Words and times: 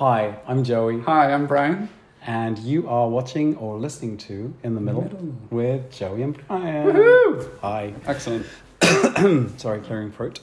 Hi, 0.00 0.38
I'm 0.46 0.64
Joey, 0.64 1.00
Hi, 1.02 1.30
I'm 1.30 1.46
Bryan. 1.46 1.90
and 2.26 2.58
you 2.58 2.88
are 2.88 3.06
watching 3.06 3.54
or 3.56 3.78
listening 3.78 4.16
to 4.16 4.54
In 4.62 4.74
the 4.74 4.80
Middle, 4.80 5.02
Middle. 5.02 5.34
with 5.50 5.90
Joey 5.92 6.22
and 6.22 6.46
Bryan. 6.48 6.86
Woohoo! 6.86 7.50
Hi. 7.60 7.92
Excellent. 8.06 8.46
Sorry, 9.60 9.80
clearing 9.80 10.10
throat. 10.10 10.40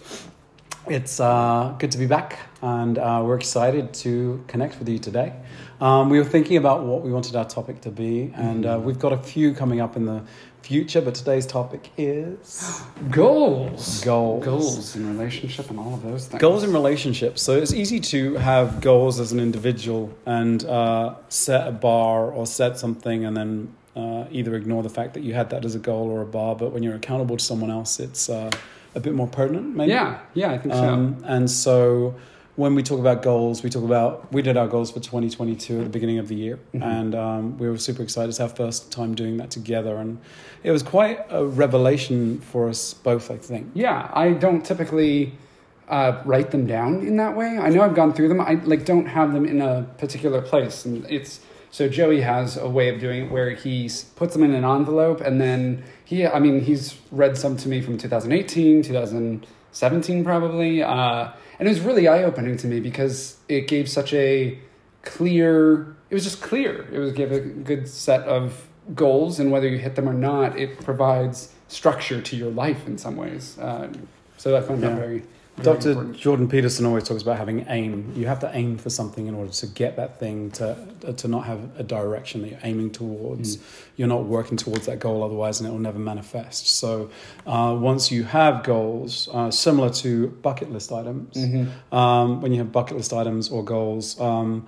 It's 0.85 1.19
uh, 1.19 1.73
good 1.79 1.89
to 1.89 1.97
be 1.97 2.05
back, 2.05 2.37
and 2.61 2.99
uh, 2.99 3.23
we're 3.25 3.35
excited 3.35 3.95
to 3.95 4.43
connect 4.47 4.77
with 4.77 4.89
you 4.89 4.99
today. 4.99 5.33
Um, 5.81 6.11
we 6.11 6.19
were 6.19 6.23
thinking 6.23 6.57
about 6.57 6.83
what 6.83 7.01
we 7.01 7.11
wanted 7.11 7.35
our 7.35 7.45
topic 7.45 7.81
to 7.81 7.89
be, 7.89 8.31
and 8.35 8.63
uh, 8.63 8.79
we've 8.79 8.99
got 8.99 9.11
a 9.11 9.17
few 9.17 9.55
coming 9.55 9.81
up 9.81 9.97
in 9.97 10.05
the 10.05 10.21
future, 10.61 11.01
but 11.01 11.15
today's 11.15 11.45
topic 11.45 11.89
is 11.97 12.81
Goals. 13.11 14.03
goals. 14.03 14.43
Goals 14.45 14.95
in 14.95 15.07
relationship 15.07 15.69
and 15.69 15.79
all 15.79 15.93
of 15.93 16.03
those 16.03 16.27
things. 16.27 16.41
Goals 16.41 16.63
in 16.63 16.73
relationships. 16.73 17.41
So 17.41 17.53
it's 17.53 17.73
easy 17.73 17.99
to 18.01 18.35
have 18.35 18.81
goals 18.81 19.19
as 19.19 19.31
an 19.31 19.39
individual 19.39 20.11
and 20.25 20.63
uh, 20.65 21.15
set 21.29 21.67
a 21.67 21.71
bar 21.71 22.31
or 22.31 22.45
set 22.45 22.77
something 22.77 23.25
and 23.25 23.35
then 23.37 23.73
uh, 23.95 24.25
either 24.31 24.55
ignore 24.55 24.83
the 24.83 24.89
fact 24.89 25.13
that 25.15 25.23
you 25.23 25.33
had 25.33 25.49
that 25.49 25.65
as 25.65 25.73
a 25.75 25.79
goal 25.79 26.09
or 26.09 26.21
a 26.21 26.25
bar. 26.25 26.55
But 26.55 26.71
when 26.71 26.83
you're 26.83 26.95
accountable 26.95 27.37
to 27.37 27.43
someone 27.43 27.71
else, 27.71 27.99
it's 27.99 28.29
uh, 28.29 28.51
a 28.93 28.99
bit 28.99 29.13
more 29.13 29.27
pertinent, 29.27 29.75
maybe. 29.75 29.91
Yeah, 29.91 30.19
yeah, 30.33 30.51
I 30.51 30.57
think 30.57 30.73
Um, 30.73 31.23
and 31.25 31.49
so 31.49 32.15
when 32.57 32.73
we 32.75 32.81
talk 32.83 32.99
about 32.99 33.21
goals, 33.21 33.61
we 33.63 33.69
talk 33.69 33.83
about 33.83 34.31
we 34.33 34.41
did 34.41 34.57
our 34.57 34.67
goals 34.67 34.89
for 34.91 34.99
2022 34.99 35.77
at 35.77 35.83
the 35.83 35.89
beginning 35.89 36.17
of 36.17 36.27
the 36.27 36.35
year, 36.35 36.59
Mhm. 36.73 36.83
and 36.83 37.15
um, 37.15 37.57
we 37.59 37.69
were 37.69 37.77
super 37.77 38.01
excited. 38.03 38.29
It's 38.29 38.39
our 38.39 38.49
first 38.49 38.91
time 38.91 39.15
doing 39.15 39.37
that 39.37 39.51
together, 39.51 39.95
and 39.97 40.17
it 40.63 40.71
was 40.71 40.81
quite 40.83 41.19
a 41.29 41.45
revelation 41.45 42.39
for 42.39 42.67
us 42.67 42.93
both. 42.95 43.29
I 43.31 43.37
think. 43.37 43.67
Yeah, 43.75 44.09
I 44.13 44.31
don't 44.31 44.65
typically 44.65 45.33
uh, 45.87 46.21
write 46.25 46.51
them 46.51 46.65
down 46.65 47.01
in 47.01 47.15
that 47.17 47.37
way. 47.37 47.57
I 47.57 47.69
know 47.69 47.81
I've 47.81 47.95
gone 47.95 48.11
through 48.11 48.27
them. 48.27 48.41
I 48.41 48.55
like 48.65 48.83
don't 48.85 49.05
have 49.05 49.33
them 49.33 49.45
in 49.45 49.61
a 49.61 49.85
particular 49.99 50.41
place, 50.41 50.83
and 50.83 51.05
it's 51.09 51.39
so 51.69 51.87
Joey 51.87 52.21
has 52.21 52.57
a 52.57 52.67
way 52.67 52.89
of 52.89 52.99
doing 52.99 53.25
it 53.25 53.31
where 53.31 53.51
he 53.51 53.89
puts 54.15 54.33
them 54.33 54.43
in 54.43 54.53
an 54.55 54.65
envelope, 54.65 55.21
and 55.21 55.39
then 55.39 55.83
he, 56.03 56.25
I 56.25 56.39
mean, 56.39 56.61
he's 56.61 56.95
read 57.11 57.37
some 57.37 57.55
to 57.57 57.69
me 57.69 57.81
from 57.81 57.97
2018, 57.99 58.81
2017, 59.79 60.23
probably, 60.23 60.81
uh, 60.81 61.29
and 61.59 61.67
it 61.67 61.71
was 61.71 61.81
really 61.81 62.07
eye 62.07 62.23
opening 62.23 62.57
to 62.57 62.67
me 62.67 62.79
because 62.79 63.37
it 63.47 63.67
gave 63.67 63.87
such 63.89 64.13
a 64.13 64.57
clear. 65.03 65.95
It 66.09 66.15
was 66.15 66.23
just 66.23 66.41
clear. 66.41 66.87
It 66.91 66.97
was 66.99 67.11
give 67.13 67.31
a 67.31 67.39
good 67.39 67.87
set 67.87 68.21
of 68.21 68.67
goals, 68.95 69.39
and 69.39 69.51
whether 69.51 69.67
you 69.67 69.77
hit 69.77 69.95
them 69.95 70.07
or 70.09 70.13
not, 70.13 70.57
it 70.57 70.79
provides 70.83 71.53
structure 71.67 72.21
to 72.21 72.35
your 72.35 72.49
life 72.51 72.87
in 72.87 72.97
some 72.97 73.15
ways. 73.17 73.57
Uh, 73.59 73.89
so 74.37 74.55
I 74.57 74.61
find 74.61 74.81
Yeah. 74.81 74.89
that 74.89 74.97
very. 74.99 75.23
Dr. 75.63 75.89
important. 75.89 76.17
Jordan 76.17 76.47
Peterson 76.47 76.85
always 76.85 77.03
talks 77.03 77.23
about 77.23 77.37
having 77.37 77.65
aim. 77.67 78.13
You 78.15 78.27
have 78.27 78.39
to 78.41 78.51
aim 78.53 78.77
for 78.77 78.89
something 78.89 79.25
in 79.27 79.33
order 79.33 79.51
to 79.51 79.67
get 79.67 79.95
that 79.95 80.19
thing 80.19 80.51
to 80.51 80.77
to 81.17 81.27
not 81.27 81.45
have 81.45 81.59
a 81.79 81.83
direction 81.83 82.41
that 82.41 82.51
you're 82.51 82.59
aiming 82.63 82.91
towards. 82.91 83.57
Mm. 83.57 83.61
You're 83.95 84.07
not 84.07 84.25
working 84.25 84.57
towards 84.57 84.85
that 84.85 84.99
goal 84.99 85.23
otherwise, 85.23 85.59
and 85.59 85.67
it 85.67 85.71
will 85.71 85.79
never 85.79 85.99
manifest. 85.99 86.67
So 86.67 87.09
uh, 87.47 87.75
once 87.79 88.11
you 88.11 88.23
have 88.25 88.63
goals, 88.63 89.29
uh, 89.33 89.49
similar 89.49 89.89
to 89.95 90.27
bucket 90.43 90.71
list 90.71 90.91
items, 90.91 91.35
Mhm. 91.35 91.67
um, 91.91 92.41
when 92.41 92.51
you 92.51 92.59
have 92.59 92.71
bucket 92.71 92.97
list 92.97 93.11
items 93.13 93.49
or 93.49 93.63
goals, 93.63 94.19
um, 94.21 94.67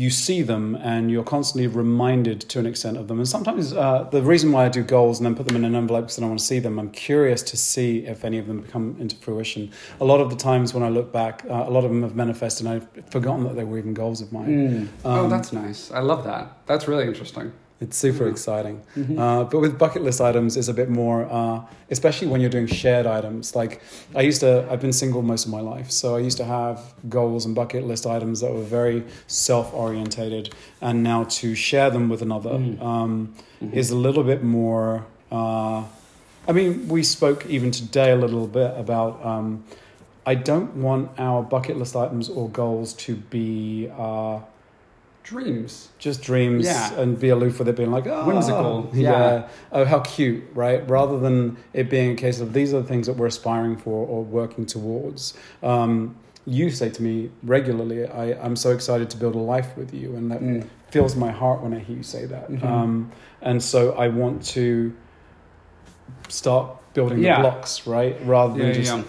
you 0.00 0.08
see 0.08 0.40
them 0.40 0.74
and 0.76 1.10
you're 1.10 1.22
constantly 1.22 1.66
reminded 1.66 2.40
to 2.40 2.58
an 2.58 2.64
extent 2.64 2.96
of 2.96 3.06
them. 3.06 3.18
And 3.18 3.28
sometimes 3.28 3.74
uh, 3.74 4.08
the 4.10 4.22
reason 4.22 4.50
why 4.50 4.64
I 4.64 4.68
do 4.70 4.82
goals 4.82 5.18
and 5.18 5.26
then 5.26 5.34
put 5.34 5.46
them 5.46 5.56
in 5.56 5.64
an 5.64 5.74
envelope 5.74 6.04
because 6.04 6.18
I 6.18 6.20
don't 6.22 6.30
want 6.30 6.40
to 6.40 6.46
see 6.46 6.58
them, 6.58 6.78
I'm 6.78 6.90
curious 6.90 7.42
to 7.42 7.56
see 7.58 8.06
if 8.06 8.24
any 8.24 8.38
of 8.38 8.46
them 8.46 8.62
come 8.62 8.96
into 8.98 9.14
fruition. 9.16 9.70
A 10.00 10.04
lot 10.04 10.20
of 10.20 10.30
the 10.30 10.36
times 10.36 10.72
when 10.72 10.82
I 10.82 10.88
look 10.88 11.12
back, 11.12 11.44
uh, 11.50 11.64
a 11.68 11.70
lot 11.70 11.84
of 11.84 11.90
them 11.90 12.02
have 12.02 12.16
manifested 12.16 12.66
and 12.66 12.76
I've 12.76 13.10
forgotten 13.10 13.44
that 13.44 13.56
they 13.56 13.64
were 13.64 13.78
even 13.78 13.92
goals 13.92 14.22
of 14.22 14.32
mine. 14.32 14.48
Mm. 14.48 14.88
oh, 15.04 15.24
Um, 15.24 15.30
that's 15.30 15.52
nice. 15.52 15.90
I 15.90 16.00
love 16.00 16.24
that. 16.24 16.56
That's 16.66 16.88
really 16.88 17.06
interesting. 17.06 17.52
It's 17.80 17.96
super 17.96 18.24
Mhm. 18.26 18.30
exciting. 18.30 18.80
Mhm. 18.94 19.18
Uh, 19.18 19.44
but 19.44 19.58
with 19.60 19.78
bucket 19.78 20.02
list 20.04 20.20
items, 20.20 20.56
it's 20.58 20.68
a 20.68 20.74
bit 20.74 20.90
more, 20.90 21.26
uh, 21.30 21.60
especially 21.90 22.28
when 22.28 22.40
you're 22.42 22.50
doing 22.50 22.66
shared 22.66 23.06
items. 23.06 23.56
Like 23.56 23.80
I 24.14 24.20
used 24.20 24.40
to, 24.42 24.66
I've 24.70 24.82
been 24.82 24.92
single 24.92 25.22
most 25.22 25.46
of 25.46 25.50
my 25.52 25.60
life, 25.62 25.90
so 25.90 26.14
I 26.14 26.18
used 26.18 26.36
to 26.38 26.44
have 26.44 26.78
goals 27.08 27.46
and 27.46 27.54
bucket 27.54 27.86
list 27.86 28.06
items 28.06 28.40
that 28.42 28.52
were 28.52 28.60
very 28.80 29.04
self 29.26 29.72
orientated, 29.74 30.50
and 30.82 31.02
now 31.02 31.24
to 31.40 31.54
share 31.54 31.88
them 31.90 32.10
with 32.10 32.20
another 32.20 32.50
Mm. 32.58 32.82
um, 32.82 33.28
Mhm. 33.62 33.72
is 33.72 33.90
a 33.90 33.96
little 33.96 34.24
bit 34.24 34.44
more. 34.44 35.04
Uh, 35.32 35.84
I 36.48 36.52
mean, 36.52 36.86
we 36.88 37.02
spoke 37.02 37.46
even 37.48 37.70
today 37.70 38.10
a 38.12 38.16
little 38.16 38.46
bit 38.46 38.74
about. 38.76 39.24
Um, 39.24 39.64
I 40.26 40.34
don't 40.34 40.76
want 40.76 41.08
our 41.18 41.42
bucket 41.42 41.78
list 41.78 41.96
items 41.96 42.28
or 42.28 42.48
goals 42.50 42.92
to 43.04 43.14
be. 43.30 43.88
Dreams. 45.30 45.88
just 45.98 46.22
dreams 46.22 46.64
Yeah. 46.66 46.92
and 47.00 47.18
be 47.18 47.28
aloof 47.28 47.58
with 47.60 47.68
it 47.68 47.76
being 47.76 47.92
like 47.92 48.06
oh, 48.08 48.26
Whimsical, 48.26 48.90
yeah. 48.92 49.10
yeah. 49.10 49.48
oh 49.70 49.84
how 49.84 50.00
cute 50.00 50.42
right 50.54 50.82
rather 50.90 51.18
than 51.20 51.56
it 51.72 51.88
being 51.88 52.10
a 52.12 52.16
case 52.16 52.40
of 52.40 52.52
these 52.52 52.74
are 52.74 52.80
the 52.82 52.88
things 52.88 53.06
that 53.06 53.16
we're 53.16 53.26
aspiring 53.28 53.76
for 53.76 54.04
or 54.06 54.24
working 54.24 54.66
towards 54.66 55.34
um, 55.62 56.16
you 56.46 56.68
say 56.70 56.88
to 56.90 57.00
me 57.02 57.30
regularly 57.44 58.06
I, 58.08 58.24
i'm 58.44 58.56
so 58.56 58.70
excited 58.72 59.08
to 59.10 59.16
build 59.16 59.34
a 59.36 59.44
life 59.56 59.76
with 59.76 59.94
you 59.94 60.16
and 60.16 60.32
that 60.32 60.40
Mm. 60.40 60.66
fills 60.90 61.14
my 61.14 61.30
heart 61.30 61.62
when 61.62 61.72
i 61.74 61.78
hear 61.78 61.96
you 61.98 62.02
say 62.02 62.24
that 62.26 62.50
Mhm. 62.50 62.64
um, 62.64 63.12
and 63.40 63.62
so 63.62 63.92
i 63.92 64.08
want 64.08 64.42
to 64.58 64.92
start 66.28 66.76
building 66.94 67.18
Yeah. 67.18 67.36
the 67.36 67.42
blocks 67.48 67.86
right 67.86 68.16
rather 68.24 68.54
than 68.58 68.68
Yeah, 68.68 68.72
just 68.72 68.96
yeah. 68.96 69.02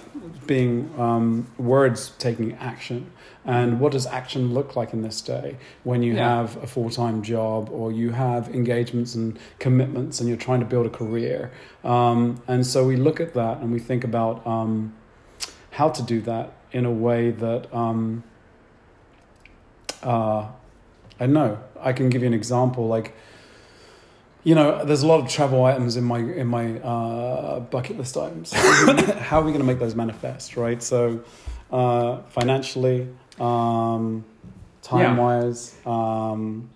being 0.48 0.90
um, 0.98 1.48
words 1.58 2.12
taking 2.20 2.54
action. 2.54 3.12
And 3.44 3.80
what 3.80 3.92
does 3.92 4.06
action 4.06 4.54
look 4.54 4.76
like 4.76 4.94
in 4.94 5.02
this 5.02 5.20
day 5.20 5.58
when 5.84 6.04
you 6.04 6.16
have 6.18 6.58
a 6.64 6.68
full 6.68 6.92
time 6.92 7.24
job 7.24 7.70
or 7.72 7.92
you 7.92 8.12
have 8.12 8.50
engagements 8.54 9.16
and 9.16 9.40
commitments 9.58 10.20
and 10.20 10.30
you're 10.30 10.38
trying 10.38 10.60
to 10.60 10.66
build 10.68 10.86
a 10.86 10.90
career? 10.92 11.52
Um, 11.84 12.40
and 12.48 12.66
so 12.68 12.86
we 12.86 12.98
look 12.98 13.20
at 13.20 13.34
that 13.34 13.58
and 13.58 13.72
we 13.72 13.80
think 13.80 14.04
about 14.04 14.46
um, 14.46 14.94
how 15.72 15.90
to 15.90 16.04
do 16.04 16.22
that 16.22 16.54
in 16.72 16.86
a 16.86 16.92
way 16.92 17.32
that 17.32 17.74
um, 17.74 18.24
uh, 20.04 20.48
I 21.20 21.26
know. 21.26 21.58
I 21.80 21.94
can 21.94 22.10
give 22.10 22.22
you 22.22 22.28
an 22.28 22.34
example 22.34 22.88
like 22.88 23.16
you 24.44 24.56
know, 24.56 24.84
there's 24.86 25.04
a 25.04 25.08
lot 25.08 25.20
of 25.24 25.30
travel 25.30 25.64
items 25.66 25.98
in 25.98 26.04
my 26.04 26.20
in 26.20 26.48
my 26.48 26.80
uh, 26.80 27.60
bucket 27.60 27.98
list 27.98 28.18
items. 28.18 28.52
How 28.54 29.40
are 29.40 29.44
we 29.44 29.52
going 29.52 29.62
to 29.62 29.68
make 29.68 29.80
those 29.80 29.96
manifest, 29.96 30.58
right? 30.58 30.82
So, 30.82 31.24
uh, 31.72 32.18
financially, 32.30 33.08
um, 33.40 34.26
time 34.82 35.18
wise, 35.18 35.76
um, 35.86 36.70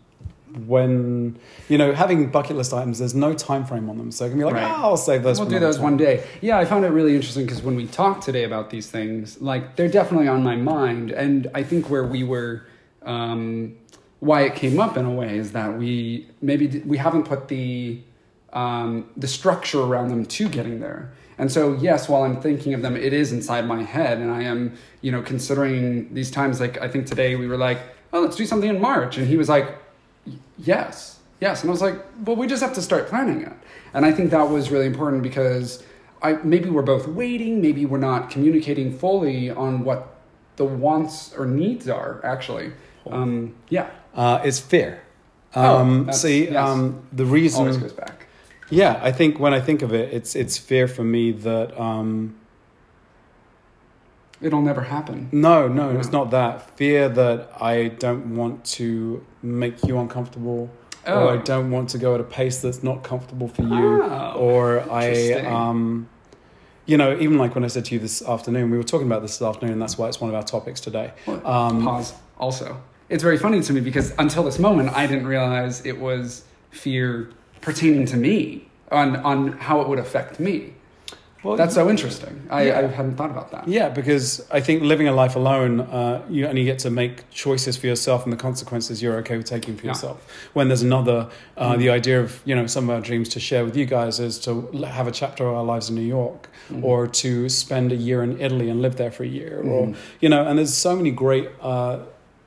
when 0.67 1.37
you 1.67 1.77
know 1.77 1.91
having 1.93 2.29
bucket 2.29 2.55
list 2.55 2.71
items, 2.73 2.99
there's 2.99 3.15
no 3.15 3.33
time 3.33 3.65
frame 3.65 3.89
on 3.89 3.97
them, 3.97 4.11
so 4.11 4.25
it 4.25 4.29
can 4.29 4.37
be 4.37 4.45
like, 4.45 4.53
Right. 4.53 4.63
oh, 4.71 4.83
I'll 4.91 4.97
save 4.97 5.23
those. 5.23 5.39
We'll 5.39 5.47
for 5.47 5.55
do 5.55 5.59
those 5.59 5.75
time." 5.75 5.83
one 5.83 5.97
day. 5.97 6.23
Yeah, 6.41 6.57
I 6.57 6.65
found 6.65 6.85
it 6.85 6.89
really 6.89 7.15
interesting 7.15 7.45
because 7.45 7.61
when 7.61 7.75
we 7.75 7.87
talked 7.87 8.23
today 8.23 8.43
about 8.43 8.69
these 8.69 8.89
things, 8.89 9.41
like 9.41 9.75
they're 9.75 9.89
definitely 9.89 10.27
on 10.27 10.43
my 10.43 10.55
mind, 10.55 11.11
and 11.11 11.49
I 11.53 11.63
think 11.63 11.89
where 11.89 12.05
we 12.05 12.23
were, 12.23 12.65
um, 13.03 13.75
why 14.19 14.41
it 14.41 14.55
came 14.55 14.79
up 14.79 14.97
in 14.97 15.05
a 15.05 15.11
way 15.11 15.37
is 15.37 15.51
that 15.51 15.77
we 15.77 16.27
maybe 16.41 16.81
we 16.85 16.97
haven't 16.97 17.23
put 17.23 17.47
the 17.47 18.01
um, 18.53 19.09
the 19.17 19.27
structure 19.27 19.81
around 19.81 20.09
them 20.09 20.25
to 20.25 20.49
getting 20.49 20.79
there. 20.79 21.11
And 21.37 21.51
so, 21.51 21.73
yes, 21.73 22.07
while 22.07 22.23
I'm 22.23 22.39
thinking 22.39 22.73
of 22.73 22.81
them, 22.81 22.95
it 22.95 23.11
is 23.11 23.33
inside 23.33 23.67
my 23.67 23.83
head, 23.83 24.19
and 24.19 24.31
I 24.31 24.43
am, 24.43 24.77
you 25.01 25.11
know, 25.11 25.21
considering 25.21 26.13
these 26.13 26.31
times. 26.31 26.61
Like 26.61 26.81
I 26.81 26.87
think 26.87 27.05
today 27.07 27.35
we 27.35 27.47
were 27.47 27.57
like, 27.57 27.79
oh, 28.13 28.21
let's 28.21 28.37
do 28.37 28.45
something 28.45 28.69
in 28.69 28.79
March, 28.79 29.17
and 29.17 29.27
he 29.27 29.35
was 29.35 29.49
like, 29.49 29.77
yes, 30.57 31.19
yes, 31.41 31.61
and 31.61 31.69
I 31.69 31.71
was 31.71 31.81
like, 31.81 31.99
well, 32.25 32.37
we 32.37 32.47
just 32.47 32.63
have 32.63 32.73
to 32.73 32.81
start 32.81 33.07
planning 33.07 33.41
it. 33.41 33.53
And 33.93 34.05
I 34.05 34.11
think 34.11 34.31
that 34.31 34.49
was 34.49 34.71
really 34.71 34.85
important 34.85 35.23
because 35.23 35.83
I 36.21 36.33
maybe 36.43 36.69
we're 36.69 36.81
both 36.81 37.07
waiting, 37.07 37.61
maybe 37.61 37.85
we're 37.85 37.97
not 37.97 38.29
communicating 38.29 38.97
fully 38.97 39.49
on 39.49 39.83
what 39.83 40.15
the 40.55 40.65
wants 40.65 41.33
or 41.33 41.45
needs 41.45 41.89
are 41.89 42.21
actually. 42.23 42.71
Um, 43.11 43.53
yeah, 43.69 43.87
Uh, 44.15 44.39
it's 44.43 44.59
fear. 44.59 45.01
Oh, 45.55 45.77
Um, 45.77 45.99
that's- 46.05 46.21
see, 46.21 46.45
yes. 46.45 46.55
um, 46.55 47.01
the 47.13 47.25
reason. 47.25 47.61
always 47.61 47.77
goes 47.77 47.93
back. 47.93 48.27
Yeah, 48.69 48.99
I 49.03 49.11
think 49.11 49.39
when 49.39 49.53
I 49.53 49.59
think 49.61 49.81
of 49.81 49.93
it, 49.93 50.13
it's 50.13 50.35
it's 50.35 50.57
fear 50.57 50.87
for 50.87 51.03
me 51.03 51.31
that. 51.31 51.79
Um, 51.79 52.35
It'll 54.41 54.61
never 54.61 54.81
happen. 54.81 55.29
No, 55.31 55.67
no, 55.67 55.91
it's 55.97 56.11
not 56.11 56.29
that. 56.31 56.69
Fear 56.77 57.09
that 57.09 57.49
I 57.59 57.87
don't 57.87 58.35
want 58.35 58.65
to 58.77 59.23
make 59.41 59.83
you 59.87 59.97
uncomfortable, 59.97 60.69
Oh. 61.07 61.13
or 61.27 61.29
I 61.31 61.37
don't 61.37 61.71
want 61.71 61.89
to 61.91 61.97
go 61.97 62.13
at 62.15 62.19
a 62.19 62.25
pace 62.25 62.61
that's 62.61 62.83
not 62.83 63.01
comfortable 63.03 63.47
for 63.47 63.61
you, 63.63 64.03
Oh, 64.03 64.33
or 64.37 64.83
I, 64.91 65.31
um, 65.45 66.09
you 66.85 66.97
know, 66.97 67.15
even 67.17 67.37
like 67.37 67.55
when 67.55 67.63
I 67.63 67.67
said 67.67 67.85
to 67.85 67.93
you 67.95 67.99
this 67.99 68.21
afternoon, 68.21 68.71
we 68.71 68.77
were 68.77 68.83
talking 68.83 69.07
about 69.07 69.21
this 69.21 69.37
this 69.37 69.47
afternoon, 69.47 69.73
and 69.73 69.81
that's 69.81 69.97
why 69.97 70.07
it's 70.09 70.19
one 70.19 70.29
of 70.29 70.35
our 70.35 70.43
topics 70.43 70.81
today. 70.81 71.13
Um, 71.27 71.83
Pause. 71.85 72.13
Also, 72.37 72.75
it's 73.09 73.23
very 73.23 73.37
funny 73.37 73.61
to 73.61 73.73
me 73.73 73.81
because 73.81 74.13
until 74.17 74.43
this 74.43 74.59
moment, 74.59 74.89
I 74.95 75.07
didn't 75.07 75.27
realize 75.27 75.85
it 75.85 75.99
was 75.99 76.43
fear 76.71 77.29
pertaining 77.61 78.05
to 78.07 78.17
me 78.17 78.67
on 78.91 79.15
on 79.17 79.53
how 79.53 79.81
it 79.81 79.87
would 79.89 79.99
affect 79.99 80.39
me. 80.39 80.73
Well, 81.43 81.57
That's 81.57 81.75
so 81.75 81.87
interesting. 81.91 82.41
I, 82.49 82.63
Yeah. 82.63 82.79
I 82.79 82.81
hadn't 82.87 83.17
thought 83.17 83.29
about 83.29 83.51
that. 83.51 83.67
Yeah, 83.67 83.89
because 83.89 84.43
I 84.49 84.59
think 84.61 84.81
living 84.81 85.07
a 85.07 85.11
life 85.11 85.35
alone, 85.35 85.81
uh, 85.81 86.23
you 86.27 86.47
only 86.47 86.63
get 86.65 86.79
to 86.79 86.89
make 86.89 87.29
choices 87.29 87.77
for 87.77 87.85
yourself, 87.85 88.23
and 88.23 88.33
the 88.33 88.37
consequences 88.37 88.99
you're 89.03 89.17
okay 89.17 89.37
with 89.37 89.45
taking 89.45 89.75
for 89.77 89.85
Yeah. 89.85 89.91
yourself. 89.91 90.17
When 90.53 90.69
there's 90.69 90.81
another, 90.81 91.27
uh, 91.55 91.73
Mm. 91.73 91.77
the 91.77 91.89
idea 91.91 92.19
of 92.19 92.41
you 92.45 92.55
know 92.55 92.65
some 92.65 92.89
of 92.89 92.95
our 92.95 93.01
dreams 93.01 93.29
to 93.29 93.39
share 93.39 93.63
with 93.63 93.77
you 93.77 93.85
guys 93.85 94.19
is 94.19 94.39
to 94.39 94.51
have 94.87 95.05
a 95.07 95.11
chapter 95.11 95.45
of 95.47 95.53
our 95.53 95.63
lives 95.63 95.87
in 95.89 95.93
New 95.95 96.09
York, 96.19 96.49
Mhm. 96.71 96.83
or 96.83 97.05
to 97.05 97.47
spend 97.49 97.91
a 97.91 97.95
year 98.07 98.23
in 98.23 98.41
Italy 98.41 98.67
and 98.71 98.81
live 98.81 98.95
there 98.95 99.11
for 99.11 99.23
a 99.23 99.27
year, 99.39 99.61
or 99.63 99.85
Mhm. 99.85 99.95
you 100.21 100.29
know, 100.29 100.41
and 100.47 100.57
there's 100.57 100.73
so 100.73 100.95
many 100.95 101.11
great. 101.11 101.47
Uh, 101.61 101.97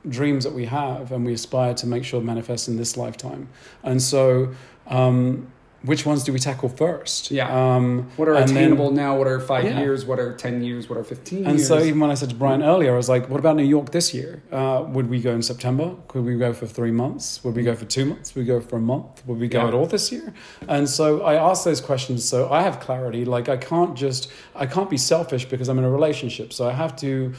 dreams 0.08 0.44
that 0.44 0.52
we 0.54 0.64
have 0.66 1.10
and 1.12 1.24
we 1.24 1.32
aspire 1.32 1.74
to 1.74 1.86
make 1.86 2.04
sure 2.04 2.20
manifest 2.20 2.68
in 2.68 2.76
this 2.76 2.96
lifetime 2.96 3.48
and 3.82 4.00
so 4.00 4.48
um, 4.86 5.50
which 5.82 6.04
ones 6.04 6.24
do 6.24 6.32
we 6.32 6.38
tackle 6.40 6.68
first 6.68 7.30
Yeah. 7.30 7.46
um, 7.76 8.08
What 8.16 8.26
are 8.28 8.34
And 8.34 8.48
then- 8.48 8.56
attainable 8.56 8.90
now? 8.90 9.16
What 9.16 9.28
are 9.28 9.38
five 9.38 9.64
Yeah. 9.64 9.78
years? 9.80 10.04
What 10.04 10.18
are 10.18 10.32
ten 10.34 10.60
years? 10.64 10.88
What 10.88 10.98
are 10.98 11.04
fifteen 11.04 11.44
And 11.46 11.56
years? 11.58 11.68
so 11.68 11.78
even 11.80 12.00
when 12.00 12.10
I 12.10 12.14
said 12.14 12.30
to 12.30 12.34
Bryan 12.34 12.64
earlier, 12.64 12.92
I 12.94 12.96
was 12.96 13.08
like, 13.08 13.28
"What 13.30 13.38
about 13.38 13.54
New 13.56 13.62
York 13.76 13.92
this 13.92 14.12
year? 14.12 14.42
Uh, 14.50 14.84
would 14.88 15.08
we 15.08 15.20
go 15.20 15.30
in 15.30 15.42
September? 15.42 15.92
Could 16.08 16.24
we 16.24 16.36
go 16.36 16.52
for 16.52 16.66
three 16.66 16.90
months? 16.90 17.44
Would 17.44 17.54
we 17.54 17.62
go 17.62 17.76
for 17.76 17.84
two 17.84 18.04
months? 18.06 18.34
Would 18.34 18.40
we 18.42 18.46
go 18.46 18.58
for 18.60 18.76
a 18.76 18.80
month? 18.80 19.22
Would 19.26 19.38
we 19.38 19.46
go 19.46 19.60
Yeah. 19.60 19.68
at 19.68 19.74
all 19.74 19.86
this 19.86 20.10
year?" 20.10 20.32
And 20.66 20.88
so 20.88 21.20
I 21.22 21.34
asked 21.34 21.64
those 21.64 21.80
questions 21.80 22.24
so 22.24 22.48
I 22.50 22.62
have 22.62 22.80
clarity. 22.80 23.24
Like 23.24 23.48
I 23.48 23.56
can't 23.56 23.94
just 23.94 24.28
I 24.56 24.66
can't 24.66 24.90
be 24.90 24.98
selfish 24.98 25.44
because 25.48 25.68
I'm 25.68 25.78
in 25.78 25.84
a 25.84 25.90
relationship. 25.90 26.52
So 26.52 26.66
I 26.68 26.72
have 26.72 26.96
to 26.96 27.32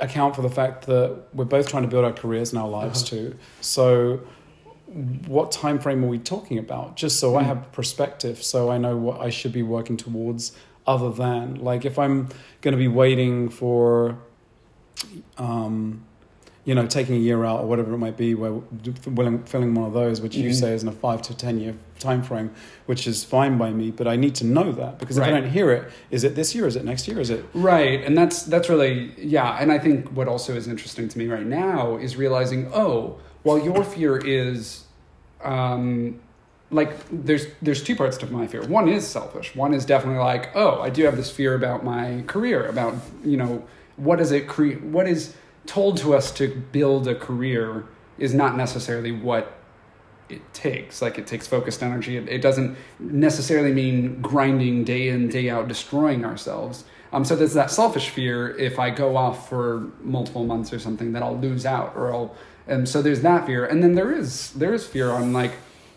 account 0.00 0.34
for 0.36 0.42
the 0.42 0.50
fact 0.50 0.86
that 0.86 1.18
we're 1.34 1.44
both 1.44 1.68
trying 1.68 1.82
to 1.82 1.88
build 1.88 2.04
our 2.04 2.12
careers 2.12 2.52
and 2.52 2.60
our 2.60 2.68
lives 2.68 3.02
Uh-huh. 3.02 3.10
too. 3.10 3.38
So 3.60 4.20
what 5.26 5.52
time 5.52 5.78
frame 5.78 6.04
are 6.04 6.08
we 6.08 6.18
talking 6.18 6.58
about 6.58 6.96
just 6.96 7.18
so 7.18 7.36
i 7.36 7.42
Mm. 7.42 7.46
have 7.46 7.72
perspective 7.72 8.42
so 8.42 8.70
i 8.70 8.76
know 8.76 8.94
what 8.94 9.20
i 9.22 9.30
should 9.30 9.52
be 9.52 9.62
working 9.62 9.96
towards 9.96 10.52
other 10.86 11.10
than 11.10 11.54
like 11.54 11.86
if 11.86 11.98
i'm 11.98 12.28
going 12.60 12.72
to 12.72 12.76
be 12.78 12.88
waiting 12.88 13.48
for 13.48 14.18
um 15.38 16.04
you 16.64 16.74
know 16.76 16.86
taking 16.86 17.16
a 17.16 17.18
year 17.18 17.44
out 17.44 17.60
or 17.60 17.66
whatever 17.66 17.92
it 17.94 17.98
might 17.98 18.16
be 18.16 18.34
where 18.34 18.52
willing, 19.06 19.42
filling 19.44 19.74
one 19.74 19.84
of 19.86 19.92
those 19.92 20.20
which 20.20 20.36
you 20.36 20.50
Mhm. 20.50 20.54
say 20.54 20.72
is 20.74 20.82
in 20.84 20.88
a 20.88 20.92
five 20.92 21.20
to 21.22 21.36
ten 21.36 21.58
year 21.58 21.74
time 21.98 22.22
frame 22.22 22.50
which 22.86 23.06
is 23.06 23.24
fine 23.24 23.58
by 23.58 23.70
me 23.72 23.90
but 23.90 24.06
i 24.06 24.14
need 24.16 24.34
to 24.36 24.44
know 24.46 24.70
that 24.72 24.98
because 25.00 25.18
if 25.18 25.24
i 25.24 25.30
don't 25.30 25.50
hear 25.50 25.70
it 25.72 25.90
is 26.10 26.22
it 26.24 26.34
this 26.36 26.54
year 26.54 26.66
is 26.66 26.76
it 26.76 26.84
next 26.84 27.08
year 27.08 27.18
is 27.18 27.30
it 27.30 27.44
Right, 27.52 28.02
and 28.04 28.16
that's 28.16 28.44
that's 28.44 28.68
really 28.68 29.12
yeah, 29.18 29.58
and 29.60 29.72
I 29.72 29.78
think 29.78 30.08
what 30.10 30.28
also 30.28 30.54
is 30.54 30.68
interesting 30.68 31.08
to 31.08 31.18
me 31.18 31.26
right 31.26 31.46
now 31.46 31.96
is 31.96 32.16
realizing 32.16 32.70
oh, 32.72 33.18
while 33.42 33.58
your 33.58 33.82
fear 33.82 34.16
is, 34.18 34.84
um, 35.44 36.20
like 36.70 36.96
there's 37.10 37.46
there's 37.60 37.82
two 37.82 37.96
parts 37.96 38.16
to 38.18 38.26
my 38.32 38.46
fear. 38.46 38.62
One 38.66 38.88
is 38.88 39.06
selfish. 39.06 39.54
One 39.54 39.74
is 39.74 39.84
definitely 39.84 40.20
like 40.20 40.54
oh, 40.54 40.80
I 40.80 40.90
do 40.90 41.04
have 41.04 41.16
this 41.16 41.30
fear 41.30 41.54
about 41.54 41.84
my 41.84 42.22
career, 42.26 42.66
about 42.66 42.94
you 43.24 43.36
know 43.36 43.64
what 43.96 44.20
is 44.20 44.32
it 44.32 44.48
create? 44.48 44.80
what 44.82 45.06
is 45.08 45.34
told 45.66 45.96
to 45.98 46.14
us 46.14 46.32
to 46.32 46.48
build 46.72 47.06
a 47.08 47.14
career 47.14 47.84
is 48.18 48.34
not 48.34 48.56
necessarily 48.56 49.12
what 49.12 49.58
it 50.28 50.54
takes. 50.54 51.02
Like 51.02 51.18
it 51.18 51.26
takes 51.26 51.46
focused 51.46 51.82
energy. 51.82 52.16
It, 52.16 52.28
it 52.28 52.42
doesn't 52.42 52.76
necessarily 52.98 53.72
mean 53.72 54.20
grinding 54.20 54.84
day 54.84 55.08
in 55.08 55.28
day 55.28 55.50
out, 55.50 55.68
destroying 55.68 56.24
ourselves. 56.24 56.84
Um, 57.12 57.24
so 57.24 57.36
there's 57.36 57.54
that 57.54 57.70
selfish 57.70 58.08
fear. 58.08 58.56
If 58.56 58.78
I 58.78 58.90
go 58.90 59.16
off 59.16 59.48
for 59.48 59.90
multiple 60.00 60.44
months 60.44 60.72
or 60.72 60.78
something, 60.78 61.12
that 61.12 61.22
I'll 61.22 61.38
lose 61.38 61.66
out, 61.66 61.94
or 61.94 62.12
I'll. 62.12 62.34
And 62.66 62.88
so 62.88 63.02
there's 63.02 63.20
that 63.22 63.44
fear, 63.46 63.66
and 63.66 63.82
then 63.82 63.94
there 63.94 64.12
is 64.12 64.52
there 64.52 64.72
is 64.72 64.86
fear 64.86 65.10
on 65.10 65.32
like 65.32 65.52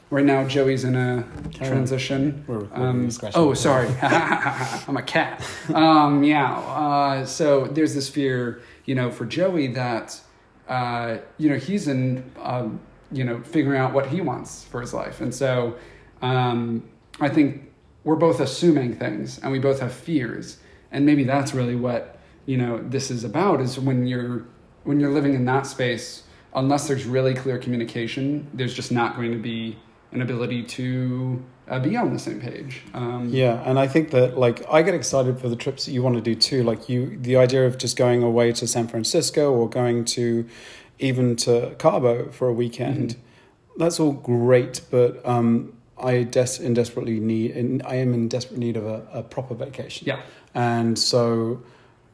right 0.10 0.26
now. 0.26 0.46
Joey's 0.46 0.84
in 0.84 0.96
a 0.96 1.26
transition. 1.54 2.44
Um, 2.74 3.10
oh, 3.36 3.54
sorry. 3.54 3.88
I'm 4.02 4.98
a 4.98 5.04
cat. 5.04 5.42
Um, 5.74 6.24
yeah. 6.24 6.58
Uh, 6.58 7.26
so 7.26 7.66
there's 7.68 7.94
this 7.94 8.10
fear, 8.10 8.62
you 8.86 8.96
know, 8.96 9.12
for 9.12 9.26
Joey 9.26 9.68
that, 9.68 10.20
uh, 10.68 11.18
you 11.38 11.50
know, 11.50 11.58
he's 11.58 11.88
in, 11.88 12.30
um, 12.42 12.80
you 13.12 13.24
know, 13.24 13.42
figuring 13.42 13.80
out 13.80 13.94
what 13.94 14.08
he 14.08 14.22
wants 14.22 14.64
for 14.66 14.82
his 14.82 14.94
life. 14.94 15.22
And 15.22 15.34
so 15.34 15.76
um, 16.22 16.88
I 17.20 17.30
think 17.30 17.72
we're 18.04 18.16
both 18.16 18.40
assuming 18.40 18.96
things 18.98 19.40
and 19.40 19.52
we 19.52 19.60
both 19.60 19.80
have 19.80 19.94
fears. 19.94 20.58
And 20.92 21.06
maybe 21.06 21.24
that's 21.24 21.54
really 21.54 21.76
what, 21.76 22.20
you 22.46 22.58
know, 22.58 22.78
this 22.78 23.10
is 23.10 23.24
about 23.24 23.62
is 23.62 23.80
when 23.80 24.06
you're, 24.06 24.46
when 24.84 25.00
you're 25.00 25.12
living 25.12 25.34
in 25.34 25.46
that 25.46 25.66
space, 25.66 26.24
unless 26.54 26.88
there's 26.88 27.06
really 27.06 27.34
clear 27.34 27.58
communication, 27.58 28.48
there's 28.54 28.74
just 28.74 28.92
not 28.92 29.16
going 29.16 29.32
to 29.32 29.38
be 29.38 29.78
an 30.12 30.22
ability 30.22 30.64
to 30.64 31.44
uh, 31.68 31.80
be 31.80 31.96
on 31.98 32.14
the 32.14 32.20
same 32.20 32.40
page. 32.40 32.82
Um, 32.94 33.30
Yeah, 33.30 33.62
and 33.66 33.78
I 33.80 33.88
think 33.88 34.12
that 34.12 34.38
like 34.38 34.64
I 34.70 34.82
get 34.84 34.94
excited 34.94 35.40
for 35.40 35.50
the 35.50 35.56
trips 35.56 35.86
that 35.86 35.92
you 35.92 36.02
want 36.04 36.16
to 36.16 36.22
do 36.22 36.36
too. 36.36 36.64
Like 36.64 36.90
you, 36.90 37.18
the 37.22 37.38
idea 37.38 37.66
of 37.66 37.78
just 37.78 37.98
going 37.98 38.24
away 38.24 38.52
to 38.54 38.68
San 38.68 38.88
Francisco 38.88 39.52
or 39.54 39.70
going 39.70 40.06
to 40.06 40.46
even 41.00 41.36
to 41.38 41.76
Cabo 41.78 42.30
for 42.32 42.48
a 42.48 42.54
weekend. 42.54 43.10
Mhm. 43.12 43.18
That's 43.78 44.00
all 44.00 44.14
great, 44.14 44.82
but 44.90 45.26
um, 45.28 45.74
I 45.98 46.24
des- 46.24 46.62
in 46.62 46.74
desperately 46.74 47.20
need. 47.20 47.52
In, 47.52 47.82
I 47.84 47.96
am 47.96 48.14
in 48.14 48.30
desperate 48.30 48.60
need 48.60 48.78
of 48.78 48.86
a, 48.86 49.06
a 49.14 49.22
proper 49.24 49.56
vacation. 49.56 50.08
Yeah. 50.08 50.22
and 50.54 50.98
so 50.98 51.62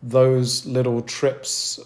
those 0.03 0.65
little 0.65 1.01
trips, 1.01 1.79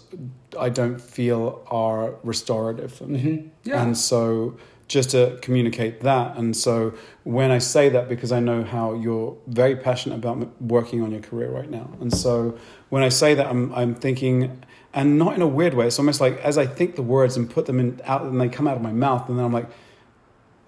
I 0.58 0.70
don't 0.70 0.98
feel 1.00 1.62
are 1.70 2.14
restorative 2.24 2.90
for 2.94 3.04
me. 3.04 3.20
Mhm. 3.20 3.48
Yeah. 3.64 3.82
And 3.82 3.96
so 3.98 4.56
just 4.88 5.10
to 5.10 5.38
communicate 5.42 6.00
that. 6.02 6.36
And 6.36 6.56
so 6.56 6.94
when 7.24 7.50
I 7.50 7.58
say 7.58 7.88
that, 7.88 8.08
because 8.08 8.30
I 8.30 8.40
know 8.40 8.62
how 8.62 8.94
you're 8.94 9.36
very 9.48 9.74
passionate 9.74 10.16
about 10.16 10.60
working 10.62 11.02
on 11.02 11.10
your 11.10 11.20
career 11.20 11.50
right 11.50 11.68
now. 11.68 11.90
And 12.00 12.12
so 12.12 12.56
when 12.88 13.02
I 13.02 13.08
say 13.08 13.34
that, 13.34 13.46
I'm, 13.46 13.74
I'm 13.74 13.94
thinking, 13.94 14.62
and 14.94 15.18
not 15.18 15.34
in 15.34 15.42
a 15.42 15.46
weird 15.46 15.74
way, 15.74 15.88
it's 15.88 15.98
almost 15.98 16.20
like 16.20 16.38
as 16.38 16.56
I 16.56 16.66
think 16.66 16.94
the 16.94 17.02
words 17.02 17.36
and 17.36 17.50
put 17.50 17.66
them 17.66 17.80
in 17.80 18.00
out 18.04 18.22
and 18.22 18.40
they 18.40 18.48
come 18.48 18.68
out 18.68 18.76
of 18.76 18.82
my 18.82 18.92
mouth, 18.92 19.28
and 19.28 19.38
then 19.38 19.44
I'm 19.44 19.52
like, 19.52 19.68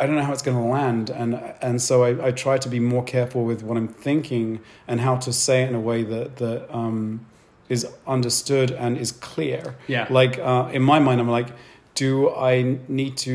I 0.01 0.07
don't 0.07 0.15
know 0.15 0.23
how 0.23 0.33
it's 0.33 0.43
going 0.43 0.57
to 0.57 0.63
land, 0.63 1.11
and 1.11 1.35
and 1.61 1.83
so 1.83 2.05
I, 2.05 2.29
I 2.29 2.31
try 2.31 2.59
to 2.59 2.69
be 2.69 2.79
more 2.79 3.03
careful 3.03 3.45
with 3.45 3.63
what 3.63 3.77
I'm 3.77 3.89
thinking 3.89 4.61
and 4.87 5.01
how 5.01 5.17
to 5.17 5.33
say 5.33 5.63
it 5.63 5.71
in 5.71 5.75
a 5.75 5.81
way 5.81 6.05
that 6.05 6.37
that 6.37 6.73
um, 6.73 7.27
is 7.69 7.87
understood 8.07 8.71
and 8.71 8.97
is 8.97 9.11
clear. 9.11 9.77
Yeah. 9.89 10.07
Like 10.11 10.39
uh, 10.39 10.71
in 10.73 10.83
my 10.83 10.99
mind, 11.01 11.21
I'm 11.21 11.29
like, 11.29 11.49
do 11.99 12.31
I 12.31 12.79
need 12.87 13.17
to 13.29 13.35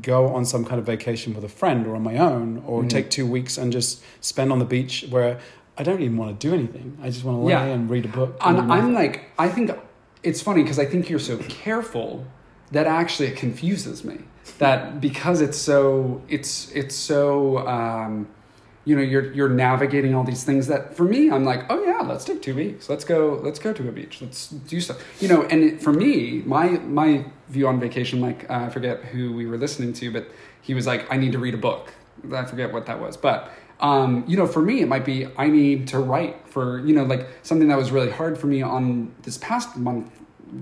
go 0.00 0.28
on 0.28 0.44
some 0.44 0.64
kind 0.64 0.78
of 0.78 0.86
vacation 0.86 1.34
with 1.34 1.42
a 1.44 1.48
friend 1.60 1.84
or 1.86 1.96
on 1.96 2.02
my 2.04 2.16
own, 2.16 2.62
or 2.64 2.82
Mhm. 2.82 2.88
take 2.88 3.10
two 3.10 3.26
weeks 3.26 3.58
and 3.58 3.72
just 3.72 4.02
spend 4.20 4.52
on 4.52 4.58
the 4.60 4.64
beach 4.76 4.94
where 5.10 5.38
I 5.76 5.82
don't 5.82 6.00
even 6.00 6.16
want 6.16 6.38
to 6.38 6.48
do 6.48 6.54
anything. 6.54 6.96
I 7.02 7.06
just 7.10 7.24
want 7.24 7.36
to 7.38 7.42
lay 7.42 7.52
Yeah. 7.54 7.64
and 7.76 7.90
read 7.90 8.04
a 8.04 8.08
book. 8.20 8.36
And 8.40 8.70
I'm 8.72 8.94
like, 8.94 9.14
I 9.36 9.48
think 9.48 9.72
it's 10.22 10.40
funny 10.40 10.62
because 10.62 10.78
I 10.78 10.86
think 10.86 11.10
you're 11.10 11.26
so 11.32 11.36
careful 11.64 12.24
that 12.70 12.86
actually 12.86 13.26
it 13.32 13.36
confuses 13.36 14.04
me. 14.04 14.18
That 14.58 15.00
because 15.00 15.40
it's 15.40 15.58
so, 15.58 16.20
it's 16.28 16.70
it's 16.80 16.94
so, 16.94 17.66
um, 17.66 18.28
you 18.84 18.94
know, 18.94 19.02
you're 19.12 19.32
you're 19.32 19.48
navigating 19.48 20.14
all 20.14 20.24
these 20.32 20.44
things. 20.44 20.66
That 20.68 20.94
for 20.96 21.04
me, 21.14 21.30
I'm 21.34 21.44
like, 21.52 21.62
oh 21.72 21.82
yeah, 21.90 22.02
let's 22.10 22.24
take 22.28 22.40
two 22.42 22.54
weeks. 22.54 22.88
Let's 22.92 23.04
go. 23.14 23.40
Let's 23.42 23.58
go 23.58 23.72
to 23.72 23.88
a 23.88 23.92
beach. 24.00 24.14
Let's 24.20 24.40
do 24.72 24.78
stuff. 24.80 24.98
You 25.22 25.28
know, 25.32 25.40
and 25.50 25.58
it, 25.64 25.82
for 25.82 25.92
me, 25.92 26.42
my 26.46 26.66
my 27.00 27.24
view 27.54 27.66
on 27.68 27.80
vacation, 27.80 28.20
like 28.20 28.48
uh, 28.50 28.64
I 28.66 28.68
forget 28.68 29.02
who 29.04 29.32
we 29.32 29.46
were 29.46 29.56
listening 29.56 29.92
to, 29.94 30.12
but 30.12 30.28
he 30.60 30.74
was 30.74 30.86
like, 30.86 31.10
I 31.10 31.16
need 31.16 31.32
to 31.32 31.38
read 31.38 31.54
a 31.54 31.58
book. 31.58 31.94
I 32.32 32.44
forget 32.44 32.72
what 32.72 32.86
that 32.86 33.00
was, 33.00 33.16
but 33.16 33.50
um, 33.80 34.24
you 34.26 34.36
know, 34.36 34.46
for 34.46 34.62
me, 34.62 34.80
it 34.80 34.88
might 34.88 35.04
be 35.04 35.26
I 35.36 35.48
need 35.48 35.88
to 35.88 35.98
write 35.98 36.48
for 36.48 36.80
you 36.80 36.94
know, 36.94 37.04
like 37.04 37.26
something 37.42 37.68
that 37.68 37.78
was 37.78 37.90
really 37.90 38.10
hard 38.10 38.38
for 38.38 38.46
me 38.46 38.62
on 38.62 39.14
this 39.22 39.38
past 39.38 39.76
month, 39.76 40.10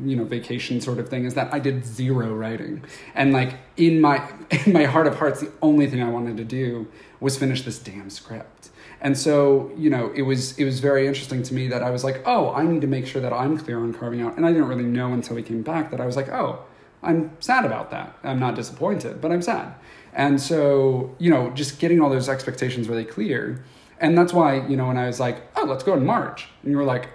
you 0.04 0.16
know, 0.16 0.24
vacation 0.24 0.80
sort 0.80 0.98
of 0.98 1.08
thing 1.08 1.24
is 1.24 1.34
that 1.34 1.52
I 1.52 1.58
did 1.58 1.84
zero 1.84 2.34
writing, 2.34 2.84
and 3.14 3.32
like 3.32 3.54
in 3.76 4.00
my 4.00 4.16
in 4.66 4.72
my 4.72 4.84
heart 4.84 5.06
of 5.06 5.16
hearts, 5.16 5.40
the 5.40 5.52
only 5.60 5.86
thing 5.88 6.02
I 6.02 6.08
wanted 6.08 6.36
to 6.38 6.44
do 6.44 6.88
was 7.20 7.36
finish 7.36 7.62
this 7.62 7.78
damn 7.78 8.10
script. 8.10 8.70
And 9.02 9.18
so, 9.18 9.72
you 9.76 9.90
know, 9.90 10.12
it 10.14 10.22
was 10.22 10.56
it 10.58 10.64
was 10.64 10.78
very 10.78 11.06
interesting 11.08 11.42
to 11.42 11.54
me 11.54 11.66
that 11.68 11.82
I 11.82 11.90
was 11.90 12.04
like, 12.04 12.22
oh, 12.24 12.54
I 12.54 12.62
need 12.64 12.80
to 12.82 12.86
make 12.86 13.06
sure 13.06 13.20
that 13.20 13.32
I'm 13.32 13.58
clear 13.58 13.78
on 13.78 13.92
carving 13.92 14.22
out. 14.22 14.36
And 14.36 14.46
I 14.46 14.52
didn't 14.52 14.68
really 14.68 14.84
know 14.84 15.12
until 15.12 15.34
we 15.34 15.42
came 15.42 15.62
back 15.62 15.90
that 15.90 16.00
I 16.00 16.06
was 16.06 16.14
like, 16.14 16.28
oh, 16.28 16.60
I'm 17.02 17.36
sad 17.40 17.64
about 17.64 17.90
that. 17.90 18.16
I'm 18.22 18.38
not 18.38 18.54
disappointed, 18.54 19.20
but 19.20 19.32
I'm 19.32 19.42
sad. 19.42 19.74
And 20.14 20.40
so, 20.40 21.14
you 21.18 21.30
know, 21.30 21.50
just 21.50 21.78
getting 21.78 22.00
all 22.00 22.10
those 22.10 22.28
expectations 22.28 22.88
really 22.88 23.04
clear. 23.04 23.64
And 23.98 24.16
that's 24.16 24.32
why, 24.32 24.66
you 24.66 24.76
know, 24.76 24.86
when 24.88 24.96
I 24.96 25.06
was 25.06 25.20
like, 25.20 25.42
oh, 25.56 25.64
let's 25.64 25.84
go 25.84 25.94
in 25.94 26.04
March. 26.04 26.48
And 26.62 26.70
you 26.70 26.76
were 26.76 26.84
like, 26.84 27.08